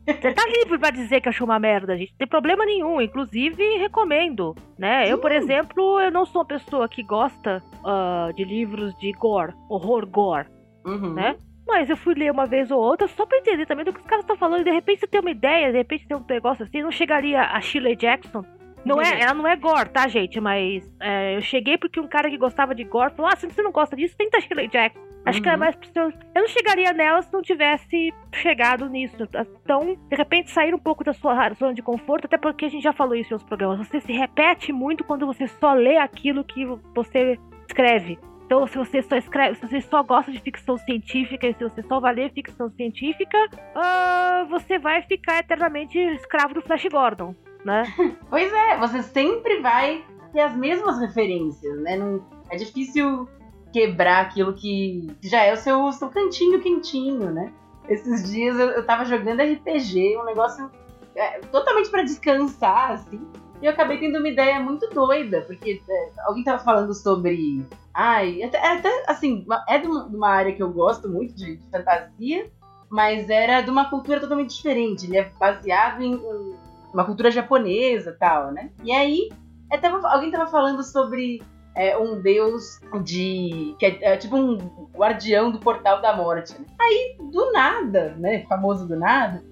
Você 0.05 0.33
tá 0.33 0.45
livre 0.47 0.77
pra 0.77 0.91
dizer 0.91 1.21
que 1.21 1.29
achou 1.29 1.45
uma 1.45 1.59
merda, 1.59 1.97
gente. 1.97 2.11
Não 2.11 2.17
tem 2.17 2.27
problema 2.27 2.65
nenhum. 2.65 3.01
Inclusive, 3.01 3.77
recomendo. 3.77 4.53
Né? 4.77 5.09
Eu, 5.09 5.17
por 5.17 5.31
exemplo, 5.31 5.99
eu 5.99 6.11
não 6.11 6.25
sou 6.25 6.41
uma 6.41 6.47
pessoa 6.47 6.89
que 6.89 7.01
gosta 7.01 7.63
uh, 7.79 8.33
de 8.33 8.43
livros 8.43 8.93
de 8.97 9.11
gore, 9.13 9.53
horror 9.69 10.05
gore. 10.05 10.47
Uhum. 10.85 11.13
Né? 11.13 11.37
Mas 11.65 11.89
eu 11.89 11.95
fui 11.95 12.13
ler 12.15 12.31
uma 12.31 12.45
vez 12.45 12.69
ou 12.69 12.81
outra 12.81 13.07
só 13.07 13.25
pra 13.25 13.37
entender 13.37 13.65
também 13.65 13.85
do 13.85 13.93
que 13.93 14.01
os 14.01 14.05
caras 14.05 14.23
estão 14.23 14.35
falando. 14.35 14.61
E 14.61 14.65
de 14.65 14.71
repente 14.71 14.99
você 14.99 15.07
tem 15.07 15.21
uma 15.21 15.31
ideia, 15.31 15.71
de 15.71 15.77
repente 15.77 16.05
tem 16.05 16.17
um 16.17 16.25
negócio 16.27 16.65
assim. 16.65 16.81
Não 16.81 16.91
chegaria 16.91 17.41
a 17.41 17.61
Shirley 17.61 17.95
Jackson 17.95 18.43
não 18.85 19.01
é, 19.01 19.21
ela 19.21 19.33
não 19.33 19.47
é 19.47 19.55
gore, 19.55 19.89
tá, 19.89 20.07
gente? 20.07 20.39
Mas 20.39 20.83
é, 20.99 21.35
eu 21.35 21.41
cheguei 21.41 21.77
porque 21.77 21.99
um 21.99 22.07
cara 22.07 22.29
que 22.29 22.37
gostava 22.37 22.75
de 22.75 22.83
gore 22.83 23.13
falou: 23.15 23.31
Ah, 23.31 23.35
se 23.35 23.47
você 23.47 23.61
não 23.61 23.71
gosta 23.71 23.95
disso, 23.95 24.15
tenta 24.17 24.41
Shirley 24.41 24.67
Jack. 24.67 24.97
Acho 25.25 25.37
uhum. 25.37 25.43
que 25.43 25.49
é 25.49 25.55
mais 25.55 25.75
pro 25.75 25.89
seu... 25.89 26.03
Eu 26.03 26.41
não 26.41 26.47
chegaria 26.47 26.91
nela 26.91 27.21
se 27.21 27.31
não 27.31 27.41
tivesse 27.41 28.13
chegado 28.33 28.89
nisso. 28.89 29.15
Então, 29.63 29.97
de 30.09 30.15
repente, 30.17 30.51
sair 30.51 30.73
um 30.73 30.79
pouco 30.79 31.01
da 31.01 31.13
sua 31.13 31.49
zona 31.53 31.73
de 31.73 31.81
conforto, 31.81 32.25
até 32.25 32.37
porque 32.37 32.65
a 32.65 32.69
gente 32.69 32.83
já 32.83 32.91
falou 32.91 33.15
isso 33.15 33.31
em 33.31 33.35
outros 33.35 33.47
programas. 33.47 33.87
Você 33.87 34.01
se 34.01 34.11
repete 34.11 34.73
muito 34.73 35.03
quando 35.03 35.25
você 35.25 35.47
só 35.47 35.73
lê 35.73 35.97
aquilo 35.97 36.43
que 36.43 36.65
você 36.93 37.39
escreve. 37.65 38.19
Então, 38.45 38.67
se 38.67 38.77
você 38.77 39.01
só 39.01 39.15
escreve, 39.15 39.55
se 39.55 39.65
você 39.65 39.79
só 39.79 40.03
gosta 40.03 40.29
de 40.29 40.41
ficção 40.41 40.77
científica 40.77 41.47
e 41.47 41.53
se 41.53 41.63
você 41.63 41.81
só 41.83 42.01
vai 42.01 42.13
ler 42.13 42.33
ficção 42.33 42.69
científica, 42.71 43.37
uh, 43.47 44.45
você 44.49 44.77
vai 44.77 45.01
ficar 45.03 45.39
eternamente 45.39 45.97
escravo 45.97 46.53
do 46.53 46.61
Flash 46.61 46.85
Gordon 46.91 47.33
né? 47.65 47.83
pois 48.29 48.51
é, 48.51 48.77
você 48.77 49.03
sempre 49.03 49.61
vai 49.61 50.03
ter 50.31 50.41
as 50.41 50.55
mesmas 50.55 50.99
referências, 50.99 51.79
né? 51.81 51.95
Não, 51.97 52.23
é 52.49 52.55
difícil 52.55 53.27
quebrar 53.71 54.21
aquilo 54.21 54.53
que 54.53 55.07
já 55.21 55.43
é 55.43 55.53
o 55.53 55.57
seu, 55.57 55.91
seu 55.91 56.09
cantinho 56.09 56.61
quentinho, 56.61 57.31
né? 57.31 57.51
Esses 57.89 58.31
dias 58.31 58.57
eu, 58.57 58.69
eu 58.69 58.85
tava 58.85 59.05
jogando 59.05 59.41
RPG, 59.41 60.17
um 60.17 60.25
negócio 60.25 60.69
é, 61.15 61.39
totalmente 61.39 61.89
para 61.89 62.03
descansar, 62.03 62.91
assim. 62.91 63.21
E 63.61 63.65
eu 63.65 63.71
acabei 63.71 63.97
tendo 63.97 64.19
uma 64.19 64.27
ideia 64.27 64.59
muito 64.59 64.89
doida, 64.89 65.41
porque 65.41 65.81
é, 65.89 66.11
alguém 66.25 66.43
tava 66.43 66.63
falando 66.63 66.93
sobre. 66.93 67.65
Ai, 67.93 68.43
até, 68.43 68.57
até 68.57 69.03
assim, 69.07 69.45
é 69.67 69.77
de 69.79 69.87
uma, 69.87 70.09
de 70.09 70.15
uma, 70.15 70.29
área 70.29 70.53
que 70.53 70.61
eu 70.61 70.71
gosto 70.71 71.07
muito 71.07 71.33
de, 71.35 71.57
de, 71.57 71.69
fantasia, 71.69 72.51
mas 72.89 73.29
era 73.29 73.61
de 73.61 73.69
uma 73.69 73.89
cultura 73.89 74.19
totalmente 74.19 74.55
diferente. 74.55 75.05
Ele 75.05 75.17
é 75.17 75.31
baseado 75.39 76.01
em, 76.01 76.13
em 76.13 76.55
uma 76.93 77.05
cultura 77.05 77.31
japonesa 77.31 78.15
tal, 78.19 78.51
né? 78.51 78.69
E 78.83 78.91
aí, 78.91 79.29
é, 79.71 79.77
tava, 79.77 80.07
alguém 80.07 80.31
tava 80.31 80.49
falando 80.49 80.83
sobre 80.83 81.41
é, 81.75 81.97
um 81.97 82.21
deus 82.21 82.79
de. 83.03 83.75
que 83.79 83.85
é, 83.85 84.13
é, 84.13 84.17
tipo 84.17 84.37
um 84.37 84.57
guardião 84.95 85.51
do 85.51 85.59
portal 85.59 86.01
da 86.01 86.15
morte. 86.15 86.53
Né? 86.59 86.65
Aí, 86.79 87.17
do 87.19 87.51
nada, 87.51 88.15
né? 88.17 88.45
Famoso 88.47 88.87
do 88.87 88.95
nada, 88.95 89.43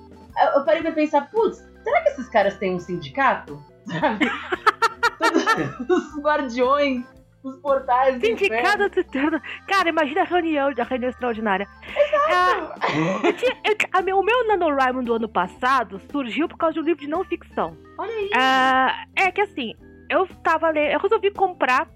eu, 0.55 0.63
parei 0.63 0.81
pra 0.81 0.91
pensar, 0.91 1.29
putz, 1.29 1.57
será 1.83 2.01
que 2.03 2.09
esses 2.09 2.29
caras 2.29 2.57
têm 2.57 2.75
um 2.75 2.79
sindicato? 2.79 3.61
Sabe? 3.85 4.29
Todos 5.87 6.13
os 6.13 6.21
guardiões 6.21 7.03
os 7.43 7.57
portais 7.57 8.19
do 8.19 8.25
Sindicato 8.25 8.89
do. 8.89 9.41
Cara, 9.67 9.89
imagina 9.89 10.21
a 10.21 10.25
reunião, 10.25 10.71
a 10.77 10.83
reunião 10.83 11.09
extraordinária. 11.09 11.67
Ah, 12.29 12.75
eu 13.23 13.33
tinha- 13.33 13.57
eu- 13.65 13.75
a 13.93 14.01
meu- 14.01 14.19
o 14.19 14.23
meu 14.23 14.47
NaNoWriMo 14.47 15.03
do 15.03 15.13
ano 15.15 15.27
passado 15.29 15.99
surgiu 16.11 16.47
por 16.47 16.57
causa 16.57 16.73
de 16.75 16.79
um 16.79 16.83
livro 16.83 17.01
de 17.01 17.07
não 17.09 17.23
ficção. 17.23 17.75
Olha 17.97 18.11
aí. 18.11 18.29
Ah, 18.35 19.05
é 19.15 19.31
que 19.31 19.41
assim, 19.41 19.73
eu 20.09 20.27
tava 20.43 20.69
lendo, 20.69 20.91
eu 20.93 20.99
resolvi 20.99 21.31
comprar 21.31 21.87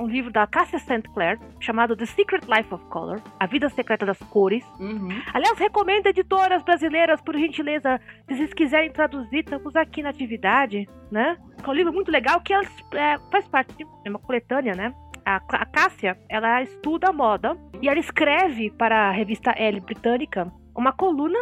um 0.00 0.06
livro 0.06 0.32
da 0.32 0.46
Cassia 0.46 0.78
St. 0.78 1.02
Clair 1.12 1.38
chamado 1.60 1.94
The 1.94 2.06
Secret 2.06 2.46
Life 2.48 2.72
of 2.74 2.84
Color, 2.86 3.20
A 3.38 3.46
Vida 3.46 3.68
Secreta 3.68 4.06
das 4.06 4.18
Cores. 4.18 4.64
Uhum. 4.80 5.08
Aliás, 5.32 5.58
recomendo 5.58 6.06
editoras 6.06 6.62
brasileiras, 6.62 7.20
por 7.20 7.36
gentileza, 7.36 8.00
se 8.26 8.36
vocês 8.36 8.54
quiserem 8.54 8.90
traduzir, 8.90 9.40
estamos 9.40 9.76
aqui 9.76 10.02
na 10.02 10.08
atividade, 10.08 10.88
né? 11.10 11.36
É 11.62 11.68
um 11.68 11.74
livro 11.74 11.92
muito 11.92 12.10
legal 12.10 12.40
que 12.40 12.52
ela, 12.52 12.64
é, 12.94 13.18
faz 13.30 13.46
parte 13.46 13.74
de 13.76 13.84
uma 14.08 14.18
coletânea, 14.18 14.74
né? 14.74 14.94
A, 15.24 15.36
a 15.36 15.66
Cássia, 15.66 16.18
ela 16.28 16.62
estuda 16.62 17.12
moda 17.12 17.56
e 17.82 17.88
ela 17.88 18.00
escreve 18.00 18.70
para 18.70 19.08
a 19.08 19.12
revista 19.12 19.54
Elle 19.56 19.80
britânica 19.80 20.50
uma 20.74 20.92
coluna 20.92 21.38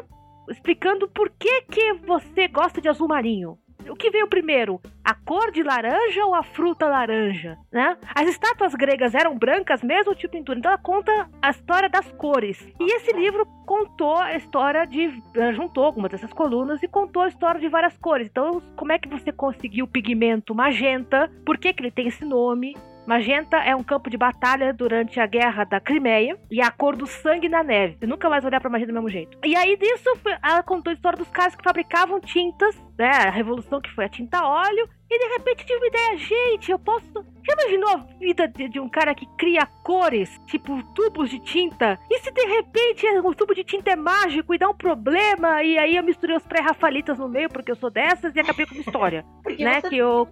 explicando 0.50 1.08
por 1.08 1.30
que, 1.38 1.62
que 1.62 1.92
você 2.06 2.48
gosta 2.48 2.80
de 2.80 2.88
azul 2.88 3.06
marinho. 3.06 3.58
O 3.90 3.96
que 3.96 4.10
veio 4.10 4.28
primeiro, 4.28 4.80
a 5.04 5.14
cor 5.14 5.50
de 5.50 5.62
laranja 5.62 6.24
ou 6.24 6.34
a 6.34 6.42
fruta 6.42 6.86
laranja, 6.86 7.56
né? 7.72 7.96
As 8.14 8.28
estátuas 8.28 8.74
gregas 8.74 9.14
eram 9.14 9.36
brancas 9.36 9.82
mesmo, 9.82 10.14
tipo 10.14 10.32
pintura. 10.32 10.58
Então 10.58 10.70
ela 10.70 10.80
conta 10.80 11.28
a 11.40 11.50
história 11.50 11.88
das 11.88 12.10
cores. 12.12 12.58
E 12.78 12.96
esse 12.96 13.12
livro 13.12 13.46
contou 13.66 14.16
a 14.16 14.34
história 14.36 14.86
de 14.86 15.22
eh, 15.34 15.52
juntou 15.52 15.84
algumas 15.84 16.10
dessas 16.10 16.32
colunas 16.32 16.82
e 16.82 16.88
contou 16.88 17.22
a 17.22 17.28
história 17.28 17.60
de 17.60 17.68
várias 17.68 17.96
cores. 17.98 18.28
Então, 18.28 18.62
como 18.76 18.92
é 18.92 18.98
que 18.98 19.08
você 19.08 19.32
conseguiu 19.32 19.84
o 19.84 19.88
pigmento 19.88 20.54
magenta? 20.54 21.30
Por 21.44 21.58
que 21.58 21.72
que 21.72 21.82
ele 21.82 21.90
tem 21.90 22.08
esse 22.08 22.24
nome? 22.24 22.76
Magenta 23.08 23.56
é 23.56 23.74
um 23.74 23.82
campo 23.82 24.10
de 24.10 24.18
batalha 24.18 24.70
durante 24.70 25.18
a 25.18 25.24
guerra 25.24 25.64
da 25.64 25.80
Crimeia 25.80 26.38
e 26.50 26.60
a 26.60 26.70
cor 26.70 26.94
do 26.94 27.06
sangue 27.06 27.48
na 27.48 27.62
neve. 27.62 27.96
Você 27.98 28.06
nunca 28.06 28.28
mais 28.28 28.44
olhar 28.44 28.60
pra 28.60 28.68
magenta 28.68 28.92
do 28.92 28.96
mesmo 28.96 29.08
jeito. 29.08 29.38
E 29.46 29.56
aí 29.56 29.78
disso 29.78 30.10
ela 30.44 30.62
contou 30.62 30.90
a 30.90 30.94
história 30.94 31.16
dos 31.16 31.30
caras 31.30 31.56
que 31.56 31.64
fabricavam 31.64 32.20
tintas, 32.20 32.76
né? 32.98 33.08
A 33.08 33.30
revolução 33.30 33.80
que 33.80 33.90
foi 33.94 34.04
a 34.04 34.10
tinta 34.10 34.44
óleo. 34.44 34.86
E 35.10 35.18
de 35.18 35.38
repente 35.38 35.64
tive 35.64 35.78
uma 35.78 35.86
ideia, 35.86 36.18
gente, 36.18 36.70
eu 36.70 36.78
posso. 36.78 37.24
Já 37.48 37.54
imaginou 37.54 37.88
a 37.88 37.96
vida 38.18 38.46
de, 38.46 38.68
de 38.68 38.78
um 38.78 38.90
cara 38.90 39.14
que 39.14 39.24
cria 39.38 39.64
cores, 39.82 40.38
tipo 40.44 40.82
tubos 40.92 41.30
de 41.30 41.38
tinta? 41.38 41.98
E 42.10 42.18
se 42.18 42.30
de 42.30 42.44
repente 42.44 43.06
o 43.24 43.34
tubo 43.34 43.54
de 43.54 43.64
tinta 43.64 43.90
é 43.90 43.96
mágico 43.96 44.54
e 44.54 44.58
dá 44.58 44.68
um 44.68 44.76
problema? 44.76 45.62
E 45.62 45.78
aí 45.78 45.96
eu 45.96 46.04
misturei 46.04 46.36
os 46.36 46.46
pré-rafalitas 46.46 47.18
no 47.18 47.26
meio, 47.26 47.48
porque 47.48 47.70
eu 47.70 47.76
sou 47.76 47.88
dessas, 47.88 48.36
e 48.36 48.40
acabei 48.40 48.66
com 48.66 48.74
uma 48.74 48.82
história, 48.82 49.24
né? 49.58 49.80
você... 49.80 49.88
Que 49.88 49.96
eu 49.96 50.28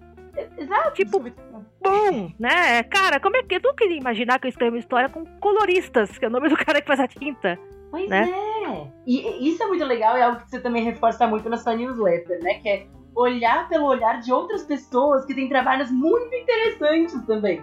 Exato. 0.58 0.92
Tipo, 0.94 1.20
bom, 1.20 2.32
né? 2.38 2.82
Cara, 2.84 3.20
como 3.20 3.36
é 3.36 3.42
que 3.42 3.56
eu 3.56 3.60
nunca 3.62 3.84
iria 3.84 3.98
imaginar 3.98 4.38
que 4.38 4.46
eu 4.46 4.50
escrevo 4.50 4.74
uma 4.74 4.80
história 4.80 5.08
com 5.08 5.24
coloristas, 5.40 6.16
que 6.18 6.24
é 6.24 6.28
o 6.28 6.30
nome 6.30 6.48
do 6.48 6.56
cara 6.64 6.80
que 6.80 6.86
faz 6.86 7.00
a 7.00 7.08
tinta. 7.08 7.58
Pois 7.90 8.08
né? 8.08 8.28
é. 8.30 8.86
E 9.06 9.48
isso 9.48 9.62
é 9.62 9.66
muito 9.66 9.84
legal, 9.84 10.16
é 10.16 10.22
algo 10.22 10.40
que 10.40 10.50
você 10.50 10.60
também 10.60 10.82
reforça 10.82 11.26
muito 11.26 11.48
na 11.48 11.56
sua 11.56 11.74
newsletter, 11.76 12.42
né? 12.42 12.54
Que 12.54 12.68
é 12.68 12.86
olhar 13.14 13.66
pelo 13.68 13.86
olhar 13.86 14.20
de 14.20 14.30
outras 14.30 14.62
pessoas 14.64 15.24
que 15.24 15.34
têm 15.34 15.48
trabalhos 15.48 15.90
muito 15.90 16.34
interessantes 16.34 17.18
também. 17.24 17.62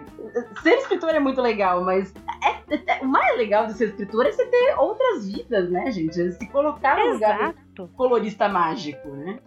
Ser 0.62 0.78
escritor 0.78 1.10
é 1.14 1.20
muito 1.20 1.40
legal, 1.40 1.84
mas 1.84 2.12
é- 2.42 2.74
é- 2.74 3.00
o 3.02 3.06
mais 3.06 3.36
legal 3.36 3.66
de 3.66 3.74
ser 3.74 3.90
escritor 3.90 4.26
é 4.26 4.32
você 4.32 4.44
ter 4.46 4.74
outras 4.78 5.28
vidas, 5.28 5.70
né, 5.70 5.92
gente? 5.92 6.32
Se 6.32 6.48
colocar 6.50 6.98
no 6.98 7.12
lugar 7.12 7.38
do 7.38 7.44
Exato. 7.84 7.90
colorista 7.96 8.48
mágico, 8.48 9.06
né? 9.10 9.38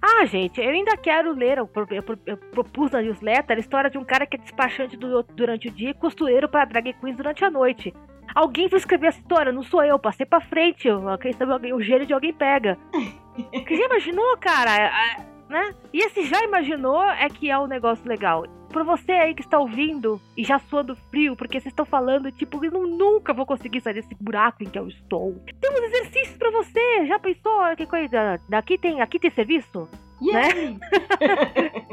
Ah, 0.00 0.24
gente, 0.26 0.60
eu 0.60 0.70
ainda 0.70 0.96
quero 0.96 1.32
ler, 1.32 1.58
eu, 1.58 1.68
eu 1.90 2.02
pro- 2.02 2.18
eu 2.26 2.36
propus 2.36 2.90
na 2.92 3.02
newsletter 3.02 3.56
a 3.56 3.60
história 3.60 3.90
de 3.90 3.98
um 3.98 4.04
cara 4.04 4.26
que 4.26 4.36
é 4.36 4.40
despachante 4.40 4.96
do- 4.96 5.22
durante 5.34 5.68
o 5.68 5.70
dia 5.72 5.90
e 5.90 5.94
costureiro 5.94 6.48
para 6.48 6.64
drag 6.64 6.92
queens 6.94 7.16
durante 7.16 7.44
a 7.44 7.50
noite. 7.50 7.92
Alguém 8.34 8.68
vai 8.68 8.78
escrever 8.78 9.08
essa 9.08 9.18
história, 9.20 9.50
não 9.52 9.62
sou 9.62 9.82
eu, 9.82 9.98
passei 9.98 10.24
pra 10.26 10.40
frente, 10.40 10.88
quem 11.20 11.32
sabe 11.32 11.72
o 11.72 11.80
gênio 11.80 12.06
de 12.06 12.12
alguém 12.12 12.32
pega. 12.32 12.76
Você 13.66 13.76
já 13.76 13.84
imaginou, 13.86 14.36
cara? 14.38 14.90
Ah, 14.92 15.22
Né? 15.48 15.74
E 15.92 15.98
esse 16.04 16.24
já 16.24 16.42
imaginou 16.44 17.02
é 17.02 17.26
que 17.28 17.50
é 17.50 17.58
um 17.58 17.66
negócio 17.66 18.06
legal. 18.06 18.44
Pra 18.70 18.82
você 18.84 19.12
aí 19.12 19.34
que 19.34 19.42
está 19.42 19.58
ouvindo 19.58 20.20
e 20.36 20.44
já 20.44 20.58
suando 20.58 20.94
frio, 21.10 21.34
porque 21.34 21.60
vocês 21.60 21.72
estão 21.72 21.86
falando, 21.86 22.30
tipo, 22.30 22.62
eu 22.64 22.86
nunca 22.86 23.32
vou 23.32 23.46
conseguir 23.46 23.80
sair 23.80 23.94
desse 23.94 24.14
buraco 24.20 24.62
em 24.62 24.68
que 24.68 24.78
eu 24.78 24.88
estou. 24.88 25.34
Tem 25.60 25.70
uns 25.70 25.92
exercícios 25.92 26.36
pra 26.36 26.50
você, 26.50 27.06
já 27.06 27.18
pensou? 27.18 27.76
Que 27.76 27.86
coisa? 27.86 28.38
Daqui 28.48 28.76
tem, 28.76 29.00
aqui 29.00 29.18
tem 29.18 29.30
serviço? 29.30 29.88
E 30.20 30.32
Né? 30.32 30.76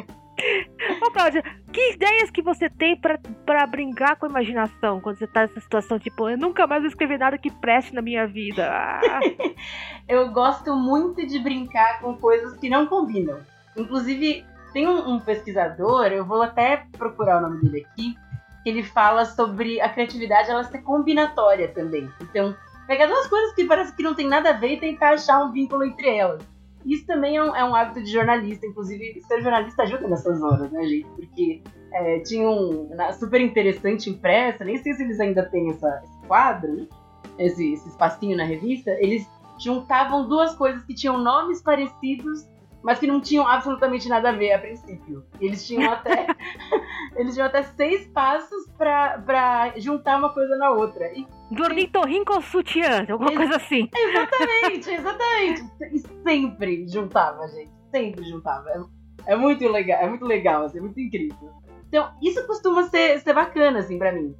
Ô, 1.01 1.11
Cláudia, 1.11 1.41
que 1.71 1.93
ideias 1.93 2.29
que 2.29 2.41
você 2.41 2.69
tem 2.69 2.95
pra, 2.97 3.17
pra 3.45 3.65
brincar 3.65 4.17
com 4.17 4.25
a 4.25 4.29
imaginação 4.29 4.99
quando 4.99 5.17
você 5.17 5.27
tá 5.27 5.41
nessa 5.41 5.59
situação, 5.59 5.97
tipo, 5.97 6.29
eu 6.29 6.37
nunca 6.37 6.67
mais 6.67 6.81
vou 6.81 6.89
escrever 6.89 7.17
nada 7.17 7.37
que 7.37 7.49
preste 7.49 7.93
na 7.93 8.01
minha 8.01 8.27
vida? 8.27 8.69
Ah, 8.69 9.19
eu 10.07 10.29
gosto 10.31 10.75
muito 10.75 11.25
de 11.25 11.39
brincar 11.39 11.99
com 12.01 12.17
coisas 12.17 12.57
que 12.57 12.69
não 12.69 12.85
combinam. 12.85 13.39
Inclusive, 13.77 14.45
tem 14.75 14.85
um, 14.85 15.11
um 15.11 15.19
pesquisador, 15.21 16.07
eu 16.07 16.25
vou 16.25 16.41
até 16.41 16.85
procurar 16.97 17.37
o 17.37 17.41
nome 17.47 17.61
dele 17.61 17.87
aqui, 17.89 18.13
que 18.61 18.69
ele 18.69 18.83
fala 18.83 19.23
sobre 19.23 19.79
a 19.79 19.87
criatividade 19.87 20.51
ela 20.51 20.65
ser 20.65 20.79
combinatória 20.79 21.69
também. 21.69 22.09
Então, 22.19 22.53
pegar 22.85 23.05
duas 23.05 23.25
coisas 23.27 23.55
que 23.55 23.63
parece 23.63 23.95
que 23.95 24.03
não 24.03 24.13
tem 24.13 24.27
nada 24.27 24.49
a 24.49 24.53
ver 24.53 24.73
e 24.73 24.79
tentar 24.81 25.11
achar 25.11 25.45
um 25.45 25.53
vínculo 25.53 25.85
entre 25.85 26.09
elas. 26.17 26.43
Isso 26.85 27.07
também 27.07 27.37
é 27.37 27.41
um, 27.41 27.55
é 27.55 27.63
um 27.63 27.73
hábito 27.73 28.03
de 28.03 28.11
jornalista, 28.11 28.67
inclusive 28.67 29.21
ser 29.21 29.41
jornalista 29.41 29.83
ajuda 29.83 30.09
nessas 30.09 30.43
horas, 30.43 30.69
né, 30.69 30.83
gente? 30.85 31.07
Porque 31.07 31.63
é, 31.93 32.19
tinha 32.19 32.49
um 32.49 32.89
super 33.17 33.39
interessante 33.39 34.09
impressa, 34.09 34.65
nem 34.65 34.77
sei 34.79 34.91
se 34.91 35.03
eles 35.03 35.21
ainda 35.21 35.43
têm 35.43 35.69
essa, 35.69 36.01
esse 36.03 36.27
quadro, 36.27 36.85
esse, 37.39 37.71
esse 37.71 37.87
espacinho 37.87 38.35
na 38.35 38.43
revista, 38.43 38.91
eles 38.99 39.25
juntavam 39.57 40.27
duas 40.27 40.53
coisas 40.53 40.83
que 40.83 40.93
tinham 40.93 41.17
nomes 41.17 41.61
parecidos, 41.61 42.45
mas 42.85 42.99
que 42.99 43.07
não 43.07 43.19
tinham 43.19 43.47
absolutamente 43.47 44.07
nada 44.07 44.29
a 44.29 44.31
ver 44.31 44.53
a 44.53 44.59
princípio. 44.59 45.25
Eles 45.41 45.65
tinham 45.65 45.91
até 45.91 46.27
eles 47.17 47.33
tinham 47.33 47.47
até 47.47 47.63
seis 47.63 48.05
passos 48.09 48.69
pra, 48.77 49.17
pra 49.25 49.73
juntar 49.75 50.19
uma 50.19 50.29
coisa 50.29 50.55
na 50.55 50.69
outra. 50.69 51.11
E 51.17 51.25
ao 52.31 52.41
sutiã, 52.43 53.03
alguma 53.09 53.31
Ex- 53.31 53.37
coisa 53.37 53.55
assim. 53.55 53.89
Exatamente, 53.95 54.91
exatamente. 54.91 55.63
E 55.93 55.99
sempre 56.23 56.87
juntava, 56.87 57.47
gente. 57.47 57.71
Sempre 57.89 58.23
juntava. 58.23 58.69
É, 58.69 59.33
é 59.33 59.35
muito 59.35 59.67
legal, 59.67 59.99
é 60.01 60.07
muito 60.07 60.25
legal, 60.25 60.65
assim, 60.65 60.77
é 60.77 60.81
muito 60.81 60.99
incrível. 60.99 61.49
Então, 61.87 62.11
isso 62.21 62.45
costuma 62.45 62.83
ser, 62.83 63.19
ser 63.19 63.33
bacana, 63.33 63.79
assim, 63.79 63.97
pra 63.97 64.11
mim. 64.11 64.35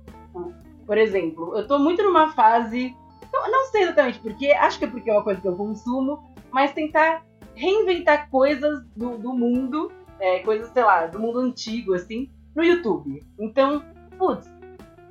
Por 0.86 1.00
exemplo, 1.00 1.58
eu 1.58 1.68
tô 1.68 1.80
muito 1.80 2.04
numa 2.04 2.32
fase. 2.34 2.96
Eu 3.34 3.52
não 3.52 3.66
sei 3.66 3.84
exatamente 3.84 4.20
porquê, 4.20 4.52
acho 4.52 4.78
que 4.78 4.86
é 4.86 4.88
porque 4.88 5.10
é 5.10 5.14
uma 5.14 5.24
coisa 5.24 5.42
que 5.42 5.48
eu 5.48 5.56
consumo, 5.56 6.24
mas 6.52 6.74
tentar 6.74 7.25
reinventar 7.56 8.30
coisas 8.30 8.84
do, 8.96 9.18
do 9.18 9.34
mundo, 9.34 9.92
é, 10.20 10.40
coisas, 10.40 10.70
sei 10.70 10.84
lá, 10.84 11.08
do 11.08 11.20
mundo 11.20 11.40
antigo, 11.40 11.94
assim, 11.94 12.30
no 12.56 12.64
YouTube. 12.64 13.24
Então, 13.40 13.84
putz, 14.18 14.50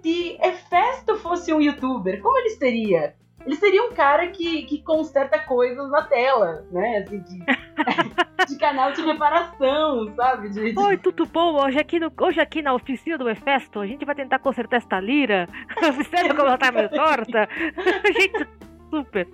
se 0.03 0.39
Hefesto 0.43 1.17
fosse 1.17 1.53
um 1.53 1.61
youtuber, 1.61 2.21
como 2.21 2.39
ele 2.39 2.51
seria? 2.51 3.15
Ele 3.47 3.57
seria 3.57 3.83
um 3.83 3.93
cara 3.93 4.29
que, 4.29 4.63
que 4.63 4.83
conserta 4.83 5.39
coisas 5.39 5.91
na 5.91 6.03
tela, 6.03 6.65
né? 6.71 6.99
Assim, 6.99 7.19
de, 7.21 7.45
de 8.49 8.59
canal 8.59 8.93
de 8.93 9.03
reparação, 9.03 10.15
sabe? 10.17 10.49
De, 10.49 10.73
de- 10.73 10.81
Oi, 10.81 10.97
tudo 10.97 11.27
bom? 11.27 11.63
Hoje 11.63 11.79
aqui, 11.79 12.01
no, 12.01 12.11
hoje 12.23 12.41
aqui 12.41 12.63
na 12.63 12.73
oficina 12.73 13.19
do 13.19 13.29
Efesto, 13.29 13.81
a 13.81 13.87
gente 13.87 14.05
vai 14.07 14.15
tentar 14.15 14.39
consertar 14.39 14.79
esta 14.79 14.99
lira. 14.99 15.47
Observa 15.77 16.35
como 16.35 16.49
ela 16.49 16.57
tá 16.57 16.73
meio 16.73 16.89
torta. 16.89 17.47
gente, 18.17 18.49
super. 18.95 19.29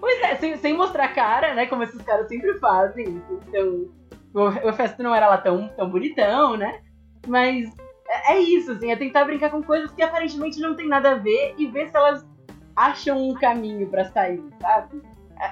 Pois 0.00 0.20
é, 0.22 0.36
sem, 0.36 0.56
sem 0.56 0.74
mostrar 0.74 1.08
cara, 1.08 1.54
né? 1.54 1.66
Como 1.66 1.82
esses 1.82 2.00
caras 2.02 2.28
sempre 2.28 2.58
fazem. 2.58 3.22
Então, 3.30 3.88
o, 4.34 4.40
o 4.40 4.68
Hefesto 4.68 5.02
não 5.02 5.14
era 5.14 5.28
lá 5.28 5.38
tão, 5.38 5.68
tão 5.68 5.88
bonitão, 5.88 6.56
né? 6.56 6.80
Mas 7.26 7.70
é, 8.08 8.34
é 8.34 8.38
isso, 8.38 8.72
assim, 8.72 8.90
é 8.90 8.96
tentar 8.96 9.24
brincar 9.24 9.50
com 9.50 9.62
coisas 9.62 9.90
que 9.92 10.02
aparentemente 10.02 10.60
não 10.60 10.74
tem 10.74 10.88
nada 10.88 11.12
a 11.12 11.14
ver 11.14 11.54
e 11.56 11.66
ver 11.66 11.88
se 11.88 11.96
elas 11.96 12.26
acham 12.76 13.28
um 13.28 13.34
caminho 13.34 13.88
pra 13.88 14.04
sair, 14.06 14.42
sabe? 14.60 15.02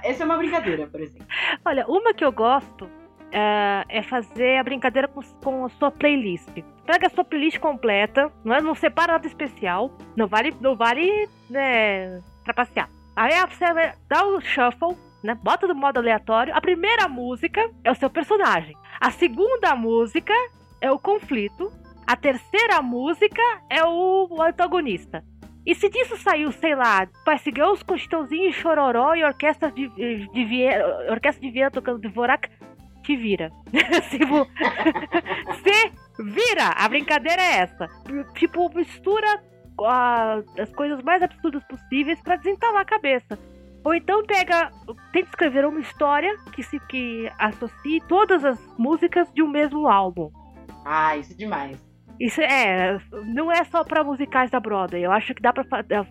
Essa 0.03 0.23
é 0.23 0.27
uma 0.27 0.37
brincadeira, 0.37 0.87
por 0.87 1.01
exemplo. 1.01 1.27
Olha, 1.65 1.87
uma 1.87 2.15
que 2.15 2.25
eu 2.25 2.33
gosto 2.33 2.89
é, 3.31 3.85
é 3.89 4.03
fazer 4.03 4.59
a 4.59 4.63
brincadeira 4.63 5.09
com, 5.09 5.21
com 5.43 5.65
a 5.65 5.69
sua 5.71 5.91
playlist. 5.91 6.51
Pega 6.85 7.07
a 7.07 7.11
sua 7.11 7.25
playlist 7.25 7.59
completa, 7.59 8.31
não, 8.45 8.55
é, 8.55 8.61
não 8.61 8.75
separa 8.75 9.13
nada 9.13 9.27
especial, 9.27 9.91
não 10.17 10.27
vale, 10.27 10.55
não 10.61 10.77
vale 10.77 11.29
né, 11.49 12.21
trapacear. 12.45 12.89
Aí 13.15 13.33
você 13.47 13.65
dar 14.09 14.25
o 14.25 14.41
shuffle, 14.41 14.97
né, 15.23 15.35
bota 15.35 15.67
do 15.67 15.75
modo 15.75 15.99
aleatório. 15.99 16.55
A 16.55 16.61
primeira 16.61 17.09
música 17.09 17.71
é 17.85 17.91
o 17.91 17.95
seu 17.95 18.11
personagem. 18.11 18.77
A 19.01 19.11
segunda 19.11 19.75
música 19.77 20.33
é 20.81 20.91
o 20.91 20.99
conflito. 20.99 21.73
A 22.07 22.17
terceira 22.17 22.83
música 22.83 23.43
é 23.71 23.85
o, 23.85 24.29
antagonista. 24.41 25.25
E 25.65 25.75
se 25.75 25.89
disso 25.89 26.17
saiu, 26.17 26.51
sei 26.51 26.75
lá, 26.75 27.07
Spice 27.21 27.53
Girls 27.55 27.85
com 27.85 27.97
Chitãozinho 27.97 28.53
Chororó 28.53 29.15
e 29.15 29.23
orquestra 29.23 29.71
de, 29.71 29.89
de 29.89 30.45
Viena, 30.45 30.85
orquestra 31.09 31.41
de 31.41 31.51
Viena 31.51 31.71
tocando 31.71 32.01
Dvorak, 32.01 32.51
te 33.05 33.17
vira. 33.17 33.51
Se 35.63 35.93
Vira! 36.19 36.69
A 36.77 36.89
brincadeira 36.89 37.43
é 37.43 37.59
essa. 37.59 37.89
Tipo, 38.35 38.73
mistura 38.75 39.43
a, 39.85 40.43
as 40.59 40.73
coisas 40.75 41.03
mais 41.03 41.23
absurdas 41.23 41.63
possíveis 41.65 42.21
para 42.21 42.37
desentalar 42.37 42.83
a 42.83 42.85
cabeça. 42.85 43.39
Ou 43.85 43.95
então 43.95 44.25
pega, 44.25 44.71
tenta 45.13 45.29
escrever 45.29 45.65
uma 45.65 45.81
história 45.81 46.37
que 46.53 46.63
se 46.63 46.79
que 46.87 47.31
associe 47.39 48.01
todas 48.09 48.45
as 48.45 48.59
músicas 48.79 49.33
de 49.33 49.43
um 49.43 49.49
mesmo 49.49 49.89
álbum. 49.89 50.31
Ah, 50.85 51.17
isso 51.17 51.33
é 51.33 51.37
demais. 51.37 51.93
Isso 52.21 52.41
é, 52.41 53.01
não 53.25 53.51
é 53.51 53.65
só 53.65 53.83
para 53.83 54.05
musicais 54.05 54.51
da 54.51 54.61
Broadway. 54.61 55.03
Eu 55.03 55.11
acho 55.11 55.35
que 55.35 55.43
dá 55.43 55.53
para 55.53 55.65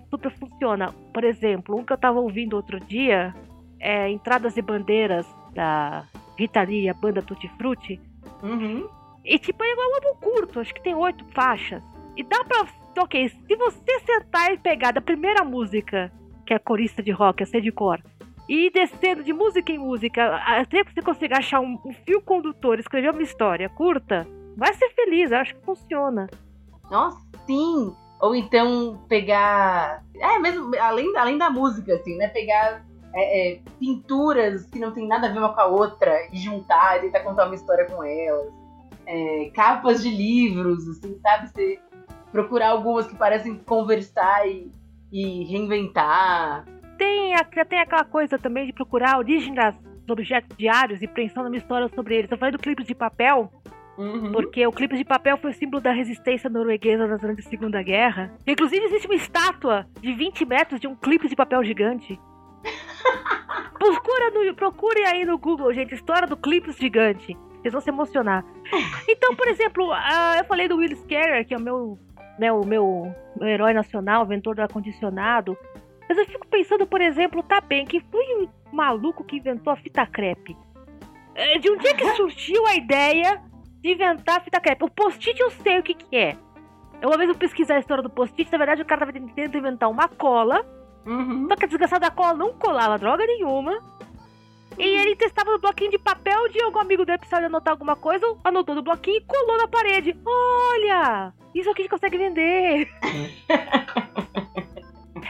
super 0.09 0.31
funciona. 0.31 0.93
Por 1.13 1.23
exemplo, 1.23 1.77
um 1.77 1.85
que 1.85 1.93
eu 1.93 1.97
tava 1.97 2.19
ouvindo 2.19 2.55
outro 2.55 2.79
dia 2.79 3.33
é 3.79 4.09
Entradas 4.09 4.57
e 4.57 4.61
Bandeiras 4.61 5.25
da 5.53 6.05
Rita 6.37 6.63
Lee, 6.63 6.89
a 6.89 6.93
banda 6.93 7.21
Tutti 7.21 7.47
Frutti. 7.57 8.01
Uhum. 8.43 8.89
E 9.23 9.37
tipo, 9.39 9.63
é 9.63 9.73
um 9.73 9.95
álbum 9.95 10.19
curto, 10.19 10.59
acho 10.59 10.73
que 10.73 10.81
tem 10.81 10.95
oito 10.95 11.23
faixas. 11.33 11.81
E 12.17 12.23
dá 12.23 12.43
pra. 12.43 12.65
Ok, 12.97 13.29
se 13.29 13.55
você 13.55 13.99
sentar 13.99 14.51
e 14.51 14.57
pegar 14.57 14.91
da 14.91 15.01
primeira 15.01 15.43
música, 15.43 16.11
que 16.45 16.53
é 16.53 16.59
corista 16.59 17.01
de 17.01 17.11
rock, 17.11 17.43
a 17.43 17.45
C 17.45 17.61
de 17.61 17.71
cor, 17.71 18.01
e 18.49 18.69
descendo 18.69 19.23
de 19.23 19.31
música 19.31 19.71
em 19.71 19.77
música, 19.77 20.35
até 20.35 20.83
que 20.83 20.93
você 20.93 21.01
consiga 21.01 21.37
achar 21.37 21.61
um, 21.61 21.79
um 21.85 21.93
fio 21.93 22.21
condutor, 22.21 22.79
escrever 22.79 23.11
uma 23.11 23.23
história 23.23 23.69
curta, 23.69 24.27
vai 24.57 24.73
ser 24.73 24.89
feliz, 24.89 25.31
eu 25.31 25.37
acho 25.37 25.55
que 25.55 25.65
funciona. 25.65 26.27
Nossa, 26.89 27.19
sim! 27.45 27.95
Ou 28.19 28.35
então 28.35 29.03
pegar. 29.07 30.03
É, 30.15 30.37
mesmo, 30.37 30.71
além, 30.79 31.17
além 31.17 31.37
da 31.37 31.49
música, 31.49 31.95
assim, 31.95 32.15
né? 32.17 32.27
Pegar 32.27 32.85
é, 33.15 33.53
é, 33.53 33.59
pinturas 33.79 34.65
que 34.67 34.77
não 34.77 34.91
tem 34.91 35.07
nada 35.07 35.27
a 35.27 35.31
ver 35.31 35.39
uma 35.39 35.53
com 35.53 35.61
a 35.61 35.65
outra 35.65 36.27
e 36.31 36.37
juntar 36.37 36.97
e 36.97 37.01
tentar 37.01 37.21
contar 37.21 37.45
uma 37.45 37.55
história 37.55 37.85
com 37.85 38.03
elas. 38.03 38.53
É, 39.07 39.51
capas 39.55 40.03
de 40.03 40.09
livros, 40.09 40.87
assim, 40.87 41.17
sabe? 41.19 41.49
Você 41.49 41.79
procurar 42.31 42.69
algumas 42.69 43.07
que 43.07 43.15
parecem 43.15 43.55
conversar 43.57 44.47
e, 44.47 44.71
e 45.11 45.43
reinventar. 45.45 46.65
Tem, 46.97 47.33
tem 47.67 47.79
aquela 47.79 48.03
coisa 48.03 48.37
também 48.37 48.65
de 48.65 48.73
procurar 48.73 49.15
a 49.15 49.17
origem 49.17 49.53
dos 49.53 50.09
objetos 50.09 50.55
diários 50.57 51.01
e 51.01 51.07
pensando 51.07 51.45
numa 51.45 51.57
história 51.57 51.89
sobre 51.89 52.15
eles. 52.15 52.31
Eu 52.31 52.37
falei 52.37 52.51
do 52.51 52.59
clipe 52.59 52.83
de 52.83 52.95
papel, 52.95 53.51
Uhum. 53.97 54.31
porque 54.31 54.65
o 54.65 54.71
clipe 54.71 54.95
de 54.97 55.03
papel 55.03 55.37
foi 55.37 55.51
o 55.51 55.53
símbolo 55.53 55.81
da 55.81 55.91
resistência 55.91 56.49
norueguesa 56.49 57.17
durante 57.17 57.41
a 57.41 57.49
Segunda 57.49 57.83
Guerra. 57.83 58.33
Inclusive, 58.47 58.85
existe 58.85 59.05
uma 59.05 59.15
estátua 59.15 59.85
de 59.99 60.13
20 60.13 60.45
metros 60.45 60.79
de 60.79 60.87
um 60.87 60.95
clipe 60.95 61.27
de 61.27 61.35
papel 61.35 61.63
gigante. 61.63 62.19
Procura 63.77 64.29
no, 64.31 64.53
procure 64.55 65.03
aí 65.05 65.25
no 65.25 65.37
Google, 65.37 65.73
gente, 65.73 65.95
história 65.95 66.27
do 66.27 66.37
clipe 66.37 66.71
gigante. 66.71 67.35
Vocês 67.61 67.71
vão 67.71 67.81
se 67.81 67.89
emocionar. 67.89 68.45
Então, 69.07 69.35
por 69.35 69.47
exemplo, 69.47 69.91
ah, 69.91 70.35
eu 70.37 70.45
falei 70.45 70.67
do 70.67 70.77
Will 70.77 70.95
Scarrer, 70.95 71.45
que 71.45 71.53
é 71.53 71.57
o 71.57 71.61
meu, 71.61 71.99
né, 72.41 72.51
o 72.51 72.65
meu, 72.65 73.13
meu 73.39 73.47
herói 73.47 73.71
nacional, 73.71 74.25
inventor 74.25 74.55
do 74.55 74.63
ar-condicionado. 74.63 75.55
Mas 76.09 76.17
eu 76.17 76.25
fico 76.25 76.47
pensando, 76.47 76.87
por 76.87 76.99
exemplo, 76.99 77.43
tá 77.43 77.61
bem, 77.61 77.85
que 77.85 77.99
foi 77.99 78.25
o 78.43 78.49
maluco 78.75 79.23
que 79.23 79.37
inventou 79.37 79.71
a 79.71 79.75
fita 79.77 80.05
crepe. 80.07 80.57
É, 81.35 81.59
De 81.59 81.69
onde 81.69 81.87
é 81.87 81.93
que 81.93 82.05
surgiu 82.15 82.65
a 82.65 82.75
ideia 82.75 83.39
de 83.79 83.91
inventar 83.93 84.39
a 84.39 84.41
fita 84.41 84.59
crepe? 84.59 84.83
O 84.83 84.89
post-it 84.89 85.39
eu 85.39 85.51
sei 85.51 85.77
o 85.79 85.83
que, 85.83 85.93
que 85.93 86.17
é. 86.17 86.35
Uma 87.03 87.15
vez 87.17 87.29
eu 87.29 87.35
pesquisei 87.35 87.75
a 87.75 87.79
história 87.79 88.01
do 88.01 88.09
post-it, 88.09 88.51
na 88.51 88.57
verdade 88.57 88.81
o 88.81 88.85
cara 88.85 89.01
tava 89.05 89.13
tentando 89.13 89.57
inventar 89.57 89.89
uma 89.89 90.07
cola, 90.07 90.65
Uhum. 91.05 91.47
só 91.47 91.55
que 91.55 91.65
a 91.65 91.67
desgraçada 91.67 92.07
da 92.07 92.11
cola 92.11 92.33
não 92.33 92.53
colava 92.53 92.97
droga 92.97 93.23
nenhuma. 93.25 93.79
E 94.79 94.83
ele 94.83 95.15
testava 95.15 95.51
no 95.51 95.59
bloquinho 95.59 95.91
de 95.91 95.97
papel 95.99 96.47
de 96.49 96.61
algum 96.61 96.79
amigo 96.79 97.05
dele 97.05 97.17
precisava 97.19 97.45
anotar 97.45 97.71
alguma 97.73 97.95
coisa, 97.95 98.25
anotou 98.43 98.73
no 98.75 98.81
bloquinho 98.81 99.17
e 99.17 99.25
colou 99.25 99.57
na 99.57 99.67
parede. 99.67 100.15
Olha! 100.25 101.33
Isso 101.53 101.69
aqui 101.69 101.81
a 101.81 101.83
gente 101.83 101.91
consegue 101.91 102.17
vender. 102.17 102.89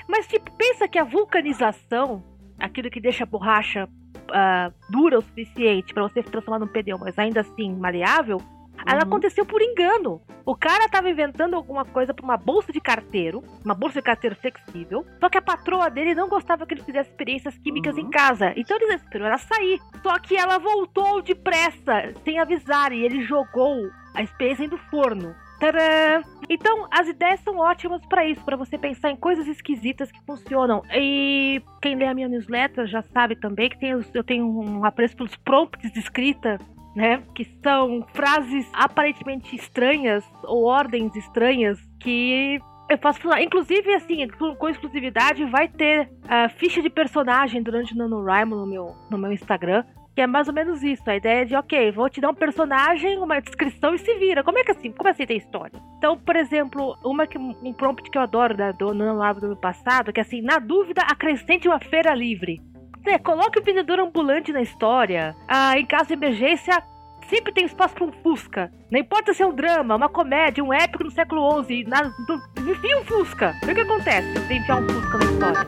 Mas, 0.08 0.28
tipo, 0.28 0.52
pensa 0.58 0.88
que 0.88 1.00
a 1.00 1.04
vulcanização, 1.04 2.24
aquilo 2.60 2.90
que 2.90 3.00
deixa 3.00 3.24
a 3.24 3.28
borracha 3.28 3.88
ah, 4.34 4.72
dura 4.90 5.20
o 5.20 5.22
suficiente 5.22 5.94
para 5.94 6.04
você 6.04 6.22
se 6.22 6.30
transformar 6.30 6.60
num 6.60 6.68
pneu, 6.68 6.98
mas 6.98 7.18
ainda 7.18 7.42
assim 7.42 7.74
maleável, 7.76 8.38
ela 8.86 9.02
Uhum. 9.02 9.08
aconteceu 9.08 9.46
por 9.46 9.62
engano. 9.62 10.22
O 10.46 10.56
cara 10.56 10.90
tava 10.90 11.10
inventando 11.10 11.56
alguma 11.56 11.86
coisa 11.86 12.14
pra 12.14 12.24
uma 12.26 12.38
bolsa 12.38 12.72
de 12.72 12.80
carteiro, 12.82 13.44
uma 13.64 13.76
bolsa 13.76 14.00
de 14.00 14.06
carteiro 14.06 14.36
flexível, 14.36 15.06
só 15.20 15.30
que 15.30 15.38
a 15.38 15.42
patroa 15.42 15.90
dele 15.90 16.16
não 16.16 16.28
gostava 16.30 16.66
que 16.66 16.74
ele 16.74 16.84
fizesse 16.84 17.10
experiências 17.10 17.58
químicas 17.58 17.96
Uhum. 17.96 18.02
em 18.04 18.10
casa. 18.10 18.54
Então 18.56 18.78
ele 18.78 18.94
esperou 18.96 19.28
ela 19.28 19.38
sair. 19.38 19.80
Só 20.02 20.18
que 20.20 20.36
ela 20.36 20.58
voltou 20.58 21.22
depressa, 21.22 22.14
sem 22.24 22.40
avisar, 22.40 22.92
e 22.92 23.04
ele 23.04 23.24
jogou 23.26 23.90
a 24.14 24.24
experiência 24.24 24.68
do 24.68 24.78
forno. 24.78 25.36
Tadã! 25.62 26.24
Então, 26.50 26.88
as 26.90 27.08
ideias 27.08 27.40
são 27.42 27.58
ótimas 27.58 28.04
pra 28.08 28.26
isso, 28.26 28.44
pra 28.44 28.58
você 28.58 28.80
pensar 28.80 29.12
em 29.12 29.16
coisas 29.16 29.48
esquisitas 29.48 30.12
que 30.12 30.20
funcionam. 30.26 30.82
E 30.92 31.62
quem 31.80 31.96
lê 31.96 32.08
a 32.08 32.16
minha 32.16 32.28
newsletter 32.28 32.88
já 32.88 33.04
sabe 33.14 33.36
também 33.36 33.70
que 33.70 33.78
tem 33.78 33.92
eu 33.92 34.24
tenho 34.24 34.48
um 34.48 34.84
apreço 34.84 35.16
pelos 35.16 35.36
prompts 35.36 35.92
de 35.92 36.00
escrita 36.00 36.58
né? 36.96 37.24
Que 37.36 37.46
são 37.64 38.06
frases 38.14 38.68
aparentemente 38.74 39.56
estranhas 39.56 40.26
ou 40.44 40.66
ordens 40.66 41.16
estranhas 41.16 41.80
que 42.00 42.60
eu 42.90 42.98
faço 42.98 43.22
funcionar. 43.22 43.42
Inclusive, 43.42 43.94
assim, 43.94 44.28
com 44.58 44.68
exclusividade, 44.68 45.46
vai 45.46 45.68
ter 45.68 46.12
a 46.28 46.50
ficha 46.50 46.82
de 46.82 46.90
personagem 46.90 47.62
durante 47.62 47.94
o 47.94 47.98
NaNoWriMo 47.98 48.56
no 48.56 48.68
meu, 48.68 48.96
no 49.10 49.18
meu 49.18 49.32
Instagram. 49.32 49.86
Que 50.16 50.22
é 50.22 50.28
mais 50.28 50.48
ou 50.48 50.54
menos 50.54 50.84
isso. 50.84 51.10
A 51.10 51.16
ideia 51.16 51.42
é 51.42 51.46
de, 51.46 51.56
ok, 51.56 51.92
vou 51.92 52.10
te 52.10 52.20
dar 52.20 52.30
um 52.30 52.36
personagem, 52.36 53.18
uma 53.18 53.40
descrição 53.40 53.96
e 53.96 54.00
se 54.00 54.14
vira. 54.16 54.44
Como 54.44 54.60
é 54.60 54.64
que 54.64 54.72
assim? 54.72 54.92
Como 54.92 55.10
assim 55.10 55.26
tem 55.26 55.38
história? 55.38 55.82
Então, 55.98 56.18
por 56.18 56.36
exemplo, 56.36 56.98
uma 57.04 57.26
que, 57.26 57.38
um 57.38 57.74
prompt 57.74 58.10
que 58.10 58.18
eu 58.18 58.22
adoro 58.22 58.56
da, 58.56 58.72
do 58.72 58.94
NaNoWriMo 58.94 59.40
do 59.40 59.46
ano 59.48 59.56
passado, 59.56 60.12
que 60.12 60.20
é 60.20 60.24
assim, 60.24 60.42
na 60.42 60.60
dúvida, 60.60 61.02
acrescente 61.04 61.68
uma 61.68 61.80
feira 61.80 62.14
livre. 62.14 62.62
É, 63.06 63.18
coloque 63.18 63.60
o 63.60 63.64
vendedor 63.64 64.00
ambulante 64.00 64.52
na 64.52 64.62
história. 64.62 65.36
Ah, 65.48 65.78
em 65.78 65.86
caso 65.86 66.08
de 66.08 66.14
emergência, 66.14 66.84
sempre 67.28 67.52
tem 67.54 67.66
espaço 67.66 67.96
para 67.96 68.06
um 68.06 68.12
Fusca. 68.12 68.72
Não 68.92 69.00
importa 69.00 69.34
se 69.34 69.42
é 69.42 69.46
um 69.46 69.56
drama, 69.56 69.96
uma 69.96 70.10
comédia, 70.10 70.64
um 70.64 70.74
épico 70.74 71.06
no 71.06 71.12
século 71.12 71.64
XI. 71.64 71.86
Na, 71.86 72.02
do, 72.02 72.42
enfia 72.70 73.00
um 73.00 73.06
Fusca. 73.06 73.56
O 73.64 73.74
que 73.74 73.82
acontece 73.82 74.28
se 74.34 74.40
você 74.40 74.54
enfiar 74.56 74.82
um 74.82 74.88
Fusca 74.90 75.18
na 75.18 75.26
história. 75.26 75.68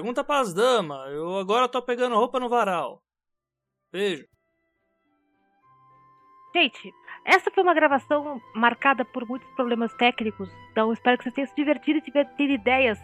Pergunta 0.00 0.24
pras 0.24 0.54
damas. 0.54 1.12
Eu 1.12 1.36
agora 1.36 1.68
tô 1.68 1.82
pegando 1.82 2.16
roupa 2.16 2.40
no 2.40 2.48
varal. 2.48 3.02
Beijo. 3.92 4.24
Gente, 6.56 6.90
essa 7.22 7.50
foi 7.50 7.62
uma 7.62 7.74
gravação 7.74 8.40
marcada 8.54 9.04
por 9.04 9.28
muitos 9.28 9.46
problemas 9.50 9.92
técnicos. 9.92 10.48
Então 10.72 10.90
espero 10.90 11.18
que 11.18 11.24
vocês 11.24 11.34
tenham 11.34 11.48
se 11.48 11.54
divertido 11.54 11.98
e 11.98 12.00
tiver 12.00 12.24
tido 12.34 12.50
ideias 12.50 12.98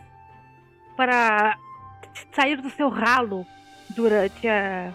para 0.97 1.59
sair 2.33 2.63
do 2.63 2.71
seu 2.71 2.89
ralo 2.89 3.45
durante 3.91 4.49
a, 4.49 4.91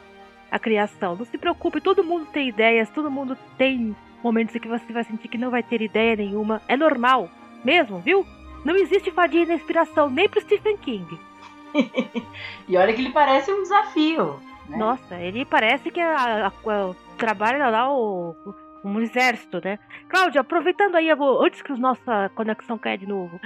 a 0.49 0.57
criação. 0.57 1.15
Não 1.15 1.25
se 1.25 1.37
preocupe, 1.37 1.79
todo 1.79 2.03
mundo 2.03 2.25
tem 2.31 2.49
ideias, 2.49 2.89
todo 2.89 3.11
mundo 3.11 3.37
tem 3.59 3.95
momentos 4.23 4.55
em 4.55 4.59
que 4.59 4.67
você 4.67 4.91
vai 4.91 5.03
sentir 5.03 5.27
que 5.27 5.37
não 5.37 5.51
vai 5.51 5.61
ter 5.61 5.83
ideia 5.83 6.15
nenhuma. 6.15 6.63
É 6.67 6.75
normal, 6.75 7.29
mesmo, 7.63 7.99
viu? 7.99 8.25
Não 8.65 8.75
existe 8.75 9.11
fadiga 9.11 9.45
na 9.45 9.53
inspiração, 9.53 10.09
nem 10.09 10.27
pro 10.27 10.41
Stephen 10.41 10.77
King. 10.77 11.30
E 12.67 12.77
olha 12.77 12.93
que 12.93 13.01
ele 13.01 13.11
parece 13.11 13.51
um 13.51 13.61
desafio. 13.63 14.39
né? 14.69 14.77
Nossa, 14.77 15.15
ele 15.19 15.43
parece 15.45 15.91
que 15.91 15.99
a, 15.99 16.45
a, 16.45 16.47
a- 16.47 16.95
trabalha 17.17 17.69
lá 17.69 17.91
o, 17.91 18.35
um 18.83 18.99
exército, 18.99 19.59
né? 19.63 19.77
Cláudia, 20.09 20.41
aproveitando 20.41 20.95
aí, 20.95 21.09
eu 21.09 21.17
vou- 21.17 21.43
antes 21.43 21.61
que 21.61 21.71
a 21.71 21.75
nossa 21.77 22.29
conexão 22.35 22.77
caia 22.77 22.97
de 22.97 23.07
novo, 23.07 23.39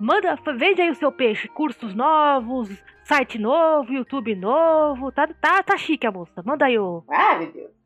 manda, 0.00 0.36
vende 0.56 0.82
aí 0.82 0.90
o 0.90 0.94
seu 0.94 1.12
peixe, 1.12 1.48
cursos 1.48 1.94
novos, 1.94 2.68
site 3.04 3.38
novo, 3.38 3.92
YouTube 3.92 4.34
novo, 4.34 5.10
tá, 5.12 5.28
tá, 5.40 5.62
tá 5.62 5.76
chique 5.76 6.06
a 6.06 6.10
moça. 6.12 6.42
Manda 6.44 6.66
aí 6.66 6.78
o, 6.78 7.02
Ah, 7.08 7.36
meu 7.38 7.52
Deus. 7.52 7.77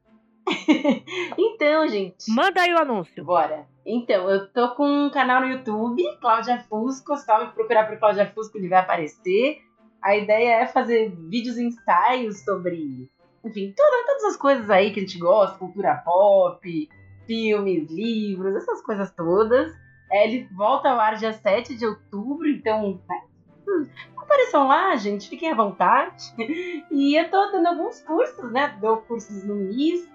então, 1.38 1.87
gente. 1.88 2.16
manda 2.28 2.61
aí 2.61 2.72
o 2.72 2.78
anúncio. 2.78 3.24
Bora. 3.24 3.66
Então, 3.85 4.31
eu 4.31 4.48
tô 4.52 4.74
com 4.74 4.87
um 4.87 5.11
canal 5.11 5.40
no 5.40 5.48
YouTube, 5.48 6.02
Cláudia 6.20 6.64
Fusco. 6.68 7.16
Se 7.16 7.26
me 7.38 7.46
procurar 7.48 7.88
por 7.88 7.98
Cláudia 7.98 8.31
Fusco, 8.35 8.57
ele 8.59 8.68
vai 8.68 8.81
aparecer. 8.81 9.59
A 10.02 10.16
ideia 10.16 10.62
é 10.62 10.66
fazer 10.66 11.11
vídeos 11.28 11.59
ensaios 11.59 12.44
sobre, 12.44 13.09
enfim, 13.44 13.72
toda- 13.76 14.07
todas 14.07 14.24
as 14.24 14.37
coisas 14.37 14.68
aí 14.70 14.92
que 14.92 15.00
a 15.00 15.02
gente 15.02 15.18
gosta, 15.18 15.59
cultura 15.59 15.96
pop, 16.05 16.88
filmes, 17.26 17.90
livros, 17.90 18.57
essas 18.57 18.83
coisas 18.83 19.11
todas. 19.12 19.72
É, 20.11 20.26
ele 20.28 20.48
volta 20.57 20.90
ao 20.90 20.98
ar 21.00 21.16
dia 21.16 21.33
7 21.33 21.74
de 21.76 21.87
outubro, 21.87 22.48
então 22.48 23.00
né, 23.09 23.22
hum, 23.66 23.87
apareçam 24.18 24.66
lá, 24.68 24.94
gente, 24.96 25.28
fiquem 25.28 25.50
à 25.50 25.55
vontade. 25.55 26.22
E 26.90 27.16
eu 27.18 27.31
tô 27.31 27.50
dando 27.52 27.68
alguns 27.68 28.00
cursos, 28.02 28.52
né? 28.52 28.76
Dou 28.81 28.98
cursos 28.98 29.42
no 29.44 29.55
MIS, 29.55 30.07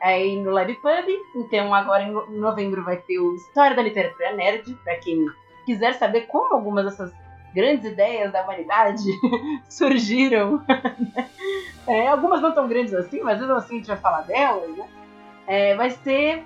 aí 0.00 0.40
no 0.40 0.50
Lab 0.50 0.72
Pub. 0.74 1.08
Então 1.36 1.72
agora 1.74 2.02
em 2.02 2.38
novembro 2.38 2.84
vai 2.84 2.96
ter 2.96 3.18
o 3.18 3.34
História 3.34 3.76
da 3.76 3.82
Literatura 3.82 4.32
Nerd, 4.34 4.74
para 4.84 4.96
quem 4.96 5.26
quiser 5.64 5.94
saber 5.94 6.22
como 6.22 6.54
algumas 6.54 6.84
dessas 6.84 7.12
grandes 7.54 7.90
ideias 7.90 8.32
da 8.32 8.42
humanidade 8.42 9.04
surgiram. 9.68 10.62
é, 11.86 12.06
algumas 12.08 12.40
não 12.40 12.52
tão 12.52 12.68
grandes 12.68 12.94
assim, 12.94 13.20
mas 13.22 13.38
mesmo 13.38 13.54
assim 13.54 13.74
a 13.74 13.78
gente 13.78 13.88
vai 13.88 13.96
falar 13.96 14.22
delas, 14.22 14.76
né? 14.76 14.86
É, 15.46 15.74
vai 15.76 15.90
ser 15.90 16.44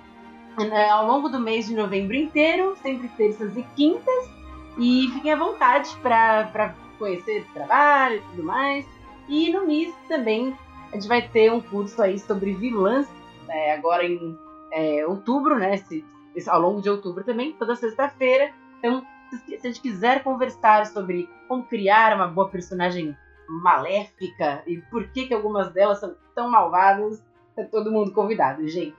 é, 0.59 0.89
ao 0.89 1.05
longo 1.05 1.29
do 1.29 1.39
mês 1.39 1.67
de 1.67 1.75
novembro 1.75 2.15
inteiro, 2.15 2.75
sempre 2.81 3.07
terças 3.09 3.55
e 3.57 3.63
quintas. 3.75 4.29
E 4.77 5.09
fiquem 5.13 5.33
à 5.33 5.35
vontade 5.35 5.93
para 6.01 6.73
conhecer 6.97 7.41
o 7.41 7.53
trabalho 7.53 8.17
e 8.17 8.21
tudo 8.21 8.43
mais. 8.43 8.85
E 9.27 9.51
no 9.51 9.65
MIS 9.65 9.93
também 10.07 10.55
a 10.91 10.95
gente 10.95 11.07
vai 11.07 11.21
ter 11.21 11.51
um 11.51 11.61
curso 11.61 12.01
aí 12.01 12.19
sobre 12.19 12.53
vilãs, 12.53 13.07
né, 13.51 13.73
agora 13.73 14.05
em 14.05 14.37
é, 14.71 15.05
outubro, 15.05 15.59
né? 15.59 15.77
Se, 15.77 16.05
ao 16.47 16.61
longo 16.61 16.81
de 16.81 16.89
outubro 16.89 17.23
também, 17.23 17.53
toda 17.53 17.75
sexta-feira. 17.75 18.51
Então, 18.79 19.05
se 19.45 19.55
a 19.55 19.59
gente 19.59 19.81
quiser 19.81 20.23
conversar 20.23 20.85
sobre 20.87 21.29
como 21.47 21.63
criar 21.63 22.15
uma 22.15 22.27
boa 22.27 22.49
personagem 22.49 23.15
maléfica 23.47 24.63
e 24.65 24.77
por 24.89 25.07
que, 25.09 25.27
que 25.27 25.33
algumas 25.33 25.71
delas 25.73 25.99
são 25.99 26.15
tão 26.33 26.49
malvadas, 26.49 27.23
é 27.57 27.63
todo 27.63 27.91
mundo 27.91 28.13
convidado, 28.13 28.65
gente. 28.67 28.95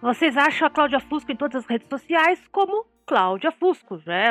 Vocês 0.00 0.36
acham 0.36 0.68
a 0.68 0.70
Cláudia 0.70 1.00
Fusco 1.00 1.32
em 1.32 1.36
todas 1.36 1.64
as 1.64 1.66
redes 1.66 1.88
sociais 1.88 2.40
como 2.52 2.86
Cláudia 3.06 3.50
Fusco, 3.50 3.98
né? 4.06 4.30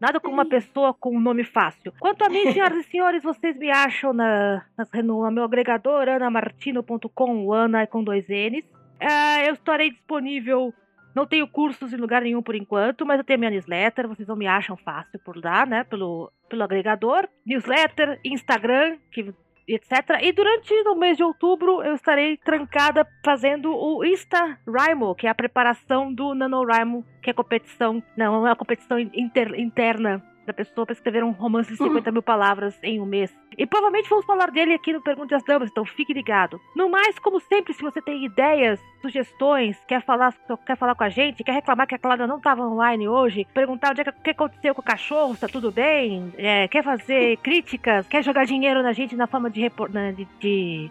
Nada 0.00 0.20
como 0.20 0.34
uma 0.34 0.46
pessoa 0.46 0.92
com 0.92 1.16
um 1.16 1.20
nome 1.20 1.44
fácil. 1.44 1.92
Quanto 1.98 2.24
a 2.24 2.28
mim, 2.28 2.44
senhoras 2.52 2.84
e 2.86 2.90
senhores, 2.90 3.22
vocês 3.22 3.56
me 3.56 3.70
acham 3.70 4.12
na, 4.12 4.64
no 5.02 5.30
meu 5.30 5.44
agregador, 5.44 6.08
anamartino.com, 6.08 7.52
Ana 7.52 7.82
é 7.82 7.86
com 7.86 8.02
dois 8.02 8.26
N's. 8.28 8.64
Uh, 9.00 9.46
eu 9.46 9.54
estarei 9.54 9.90
disponível. 9.90 10.72
Não 11.14 11.26
tenho 11.26 11.46
cursos 11.46 11.92
em 11.92 11.96
lugar 11.96 12.22
nenhum 12.22 12.42
por 12.42 12.56
enquanto, 12.56 13.06
mas 13.06 13.18
eu 13.18 13.24
tenho 13.24 13.38
minha 13.38 13.50
newsletter. 13.50 14.08
Vocês 14.08 14.26
não 14.26 14.34
me 14.34 14.46
acham 14.46 14.76
fácil 14.76 15.18
por 15.20 15.36
lá, 15.36 15.64
né? 15.64 15.84
Pelo, 15.84 16.32
pelo 16.48 16.64
agregador. 16.64 17.28
Newsletter, 17.46 18.18
Instagram, 18.24 18.96
que 19.12 19.32
etc. 19.66 20.18
E 20.22 20.32
durante 20.32 20.72
o 20.88 20.94
mês 20.94 21.16
de 21.16 21.24
outubro 21.24 21.82
eu 21.82 21.94
estarei 21.94 22.36
trancada 22.36 23.06
fazendo 23.24 23.74
o 23.74 24.04
Insta 24.04 24.58
Rimo, 24.66 25.14
que 25.14 25.26
é 25.26 25.30
a 25.30 25.34
preparação 25.34 26.12
do 26.12 26.34
NaNoWriMo, 26.34 27.04
que 27.22 27.30
é 27.30 27.32
competição, 27.32 28.02
não, 28.16 28.34
é 28.34 28.50
uma 28.50 28.56
competição 28.56 28.98
inter, 28.98 29.58
interna 29.58 30.22
da 30.44 30.52
pessoa 30.52 30.86
para 30.86 30.92
escrever 30.92 31.24
um 31.24 31.30
romance 31.30 31.70
de 31.70 31.76
50 31.78 32.10
mil 32.10 32.22
palavras 32.22 32.78
em 32.82 33.00
um 33.00 33.06
mês. 33.06 33.34
E 33.56 33.66
provavelmente 33.66 34.08
vamos 34.08 34.24
falar 34.24 34.50
dele 34.50 34.74
aqui 34.74 34.92
no 34.92 35.02
Pergunte 35.02 35.34
às 35.34 35.44
Damas, 35.44 35.70
então 35.70 35.84
fique 35.84 36.12
ligado. 36.12 36.60
No 36.74 36.88
mais, 36.88 37.18
como 37.18 37.40
sempre, 37.40 37.72
se 37.72 37.82
você 37.82 38.00
tem 38.02 38.24
ideias, 38.24 38.80
sugestões, 39.00 39.78
quer 39.86 40.02
falar, 40.02 40.34
quer 40.66 40.76
falar 40.76 40.94
com 40.94 41.04
a 41.04 41.08
gente, 41.08 41.44
quer 41.44 41.52
reclamar 41.52 41.86
que 41.86 41.94
a 41.94 41.98
Cláudia 41.98 42.26
não 42.26 42.38
estava 42.38 42.62
online 42.62 43.08
hoje, 43.08 43.46
perguntar 43.52 43.90
onde 43.90 44.00
é 44.00 44.04
que, 44.04 44.12
que 44.12 44.30
aconteceu 44.30 44.74
com 44.74 44.80
o 44.80 44.84
cachorro, 44.84 45.34
está 45.34 45.46
tudo 45.46 45.70
bem, 45.70 46.32
é, 46.36 46.66
quer 46.68 46.82
fazer 46.82 47.36
críticas, 47.42 48.06
quer 48.08 48.22
jogar 48.22 48.44
dinheiro 48.44 48.82
na 48.82 48.92
gente 48.92 49.14
na 49.14 49.26
forma 49.26 49.50
de, 49.50 49.70
né, 49.90 50.12
de, 50.12 50.26
de, 50.40 50.90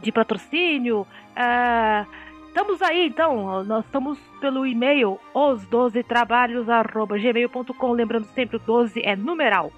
de 0.00 0.12
patrocínio, 0.12 1.06
uh, 1.36 2.25
Estamos 2.56 2.80
aí, 2.80 3.08
então. 3.08 3.62
Nós 3.64 3.84
estamos 3.84 4.18
pelo 4.40 4.66
e-mail 4.66 5.20
os12trabalhos.gmail.com. 5.34 7.92
Lembrando 7.92 8.24
sempre, 8.28 8.56
o 8.56 8.60
12 8.60 9.02
é 9.04 9.14
numeral. 9.14 9.70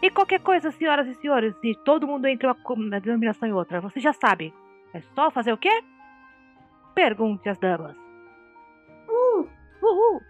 E 0.00 0.08
qualquer 0.08 0.40
coisa, 0.40 0.70
senhoras 0.70 1.06
e 1.06 1.12
senhores, 1.16 1.54
se 1.60 1.74
todo 1.84 2.06
mundo 2.06 2.26
entra 2.26 2.56
uma 2.66 2.98
denominação 2.98 3.46
em 3.46 3.52
outra, 3.52 3.78
você 3.78 4.00
já 4.00 4.14
sabe. 4.14 4.54
É 4.94 5.02
só 5.14 5.30
fazer 5.30 5.52
o 5.52 5.58
quê? 5.58 5.84
Pergunte 6.94 7.46
às 7.46 7.58
damas. 7.58 7.94
Uh! 9.06 9.46
Uhul! 9.82 10.22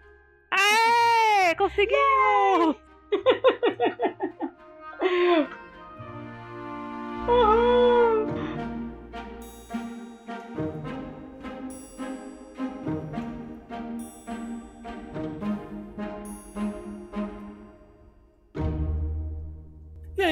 Aê! 0.51 1.55
Conseguimos! 1.55 2.75
Uhul! 7.29 8.44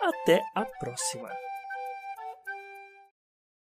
até 0.00 0.42
a 0.54 0.64
próxima. 0.64 1.30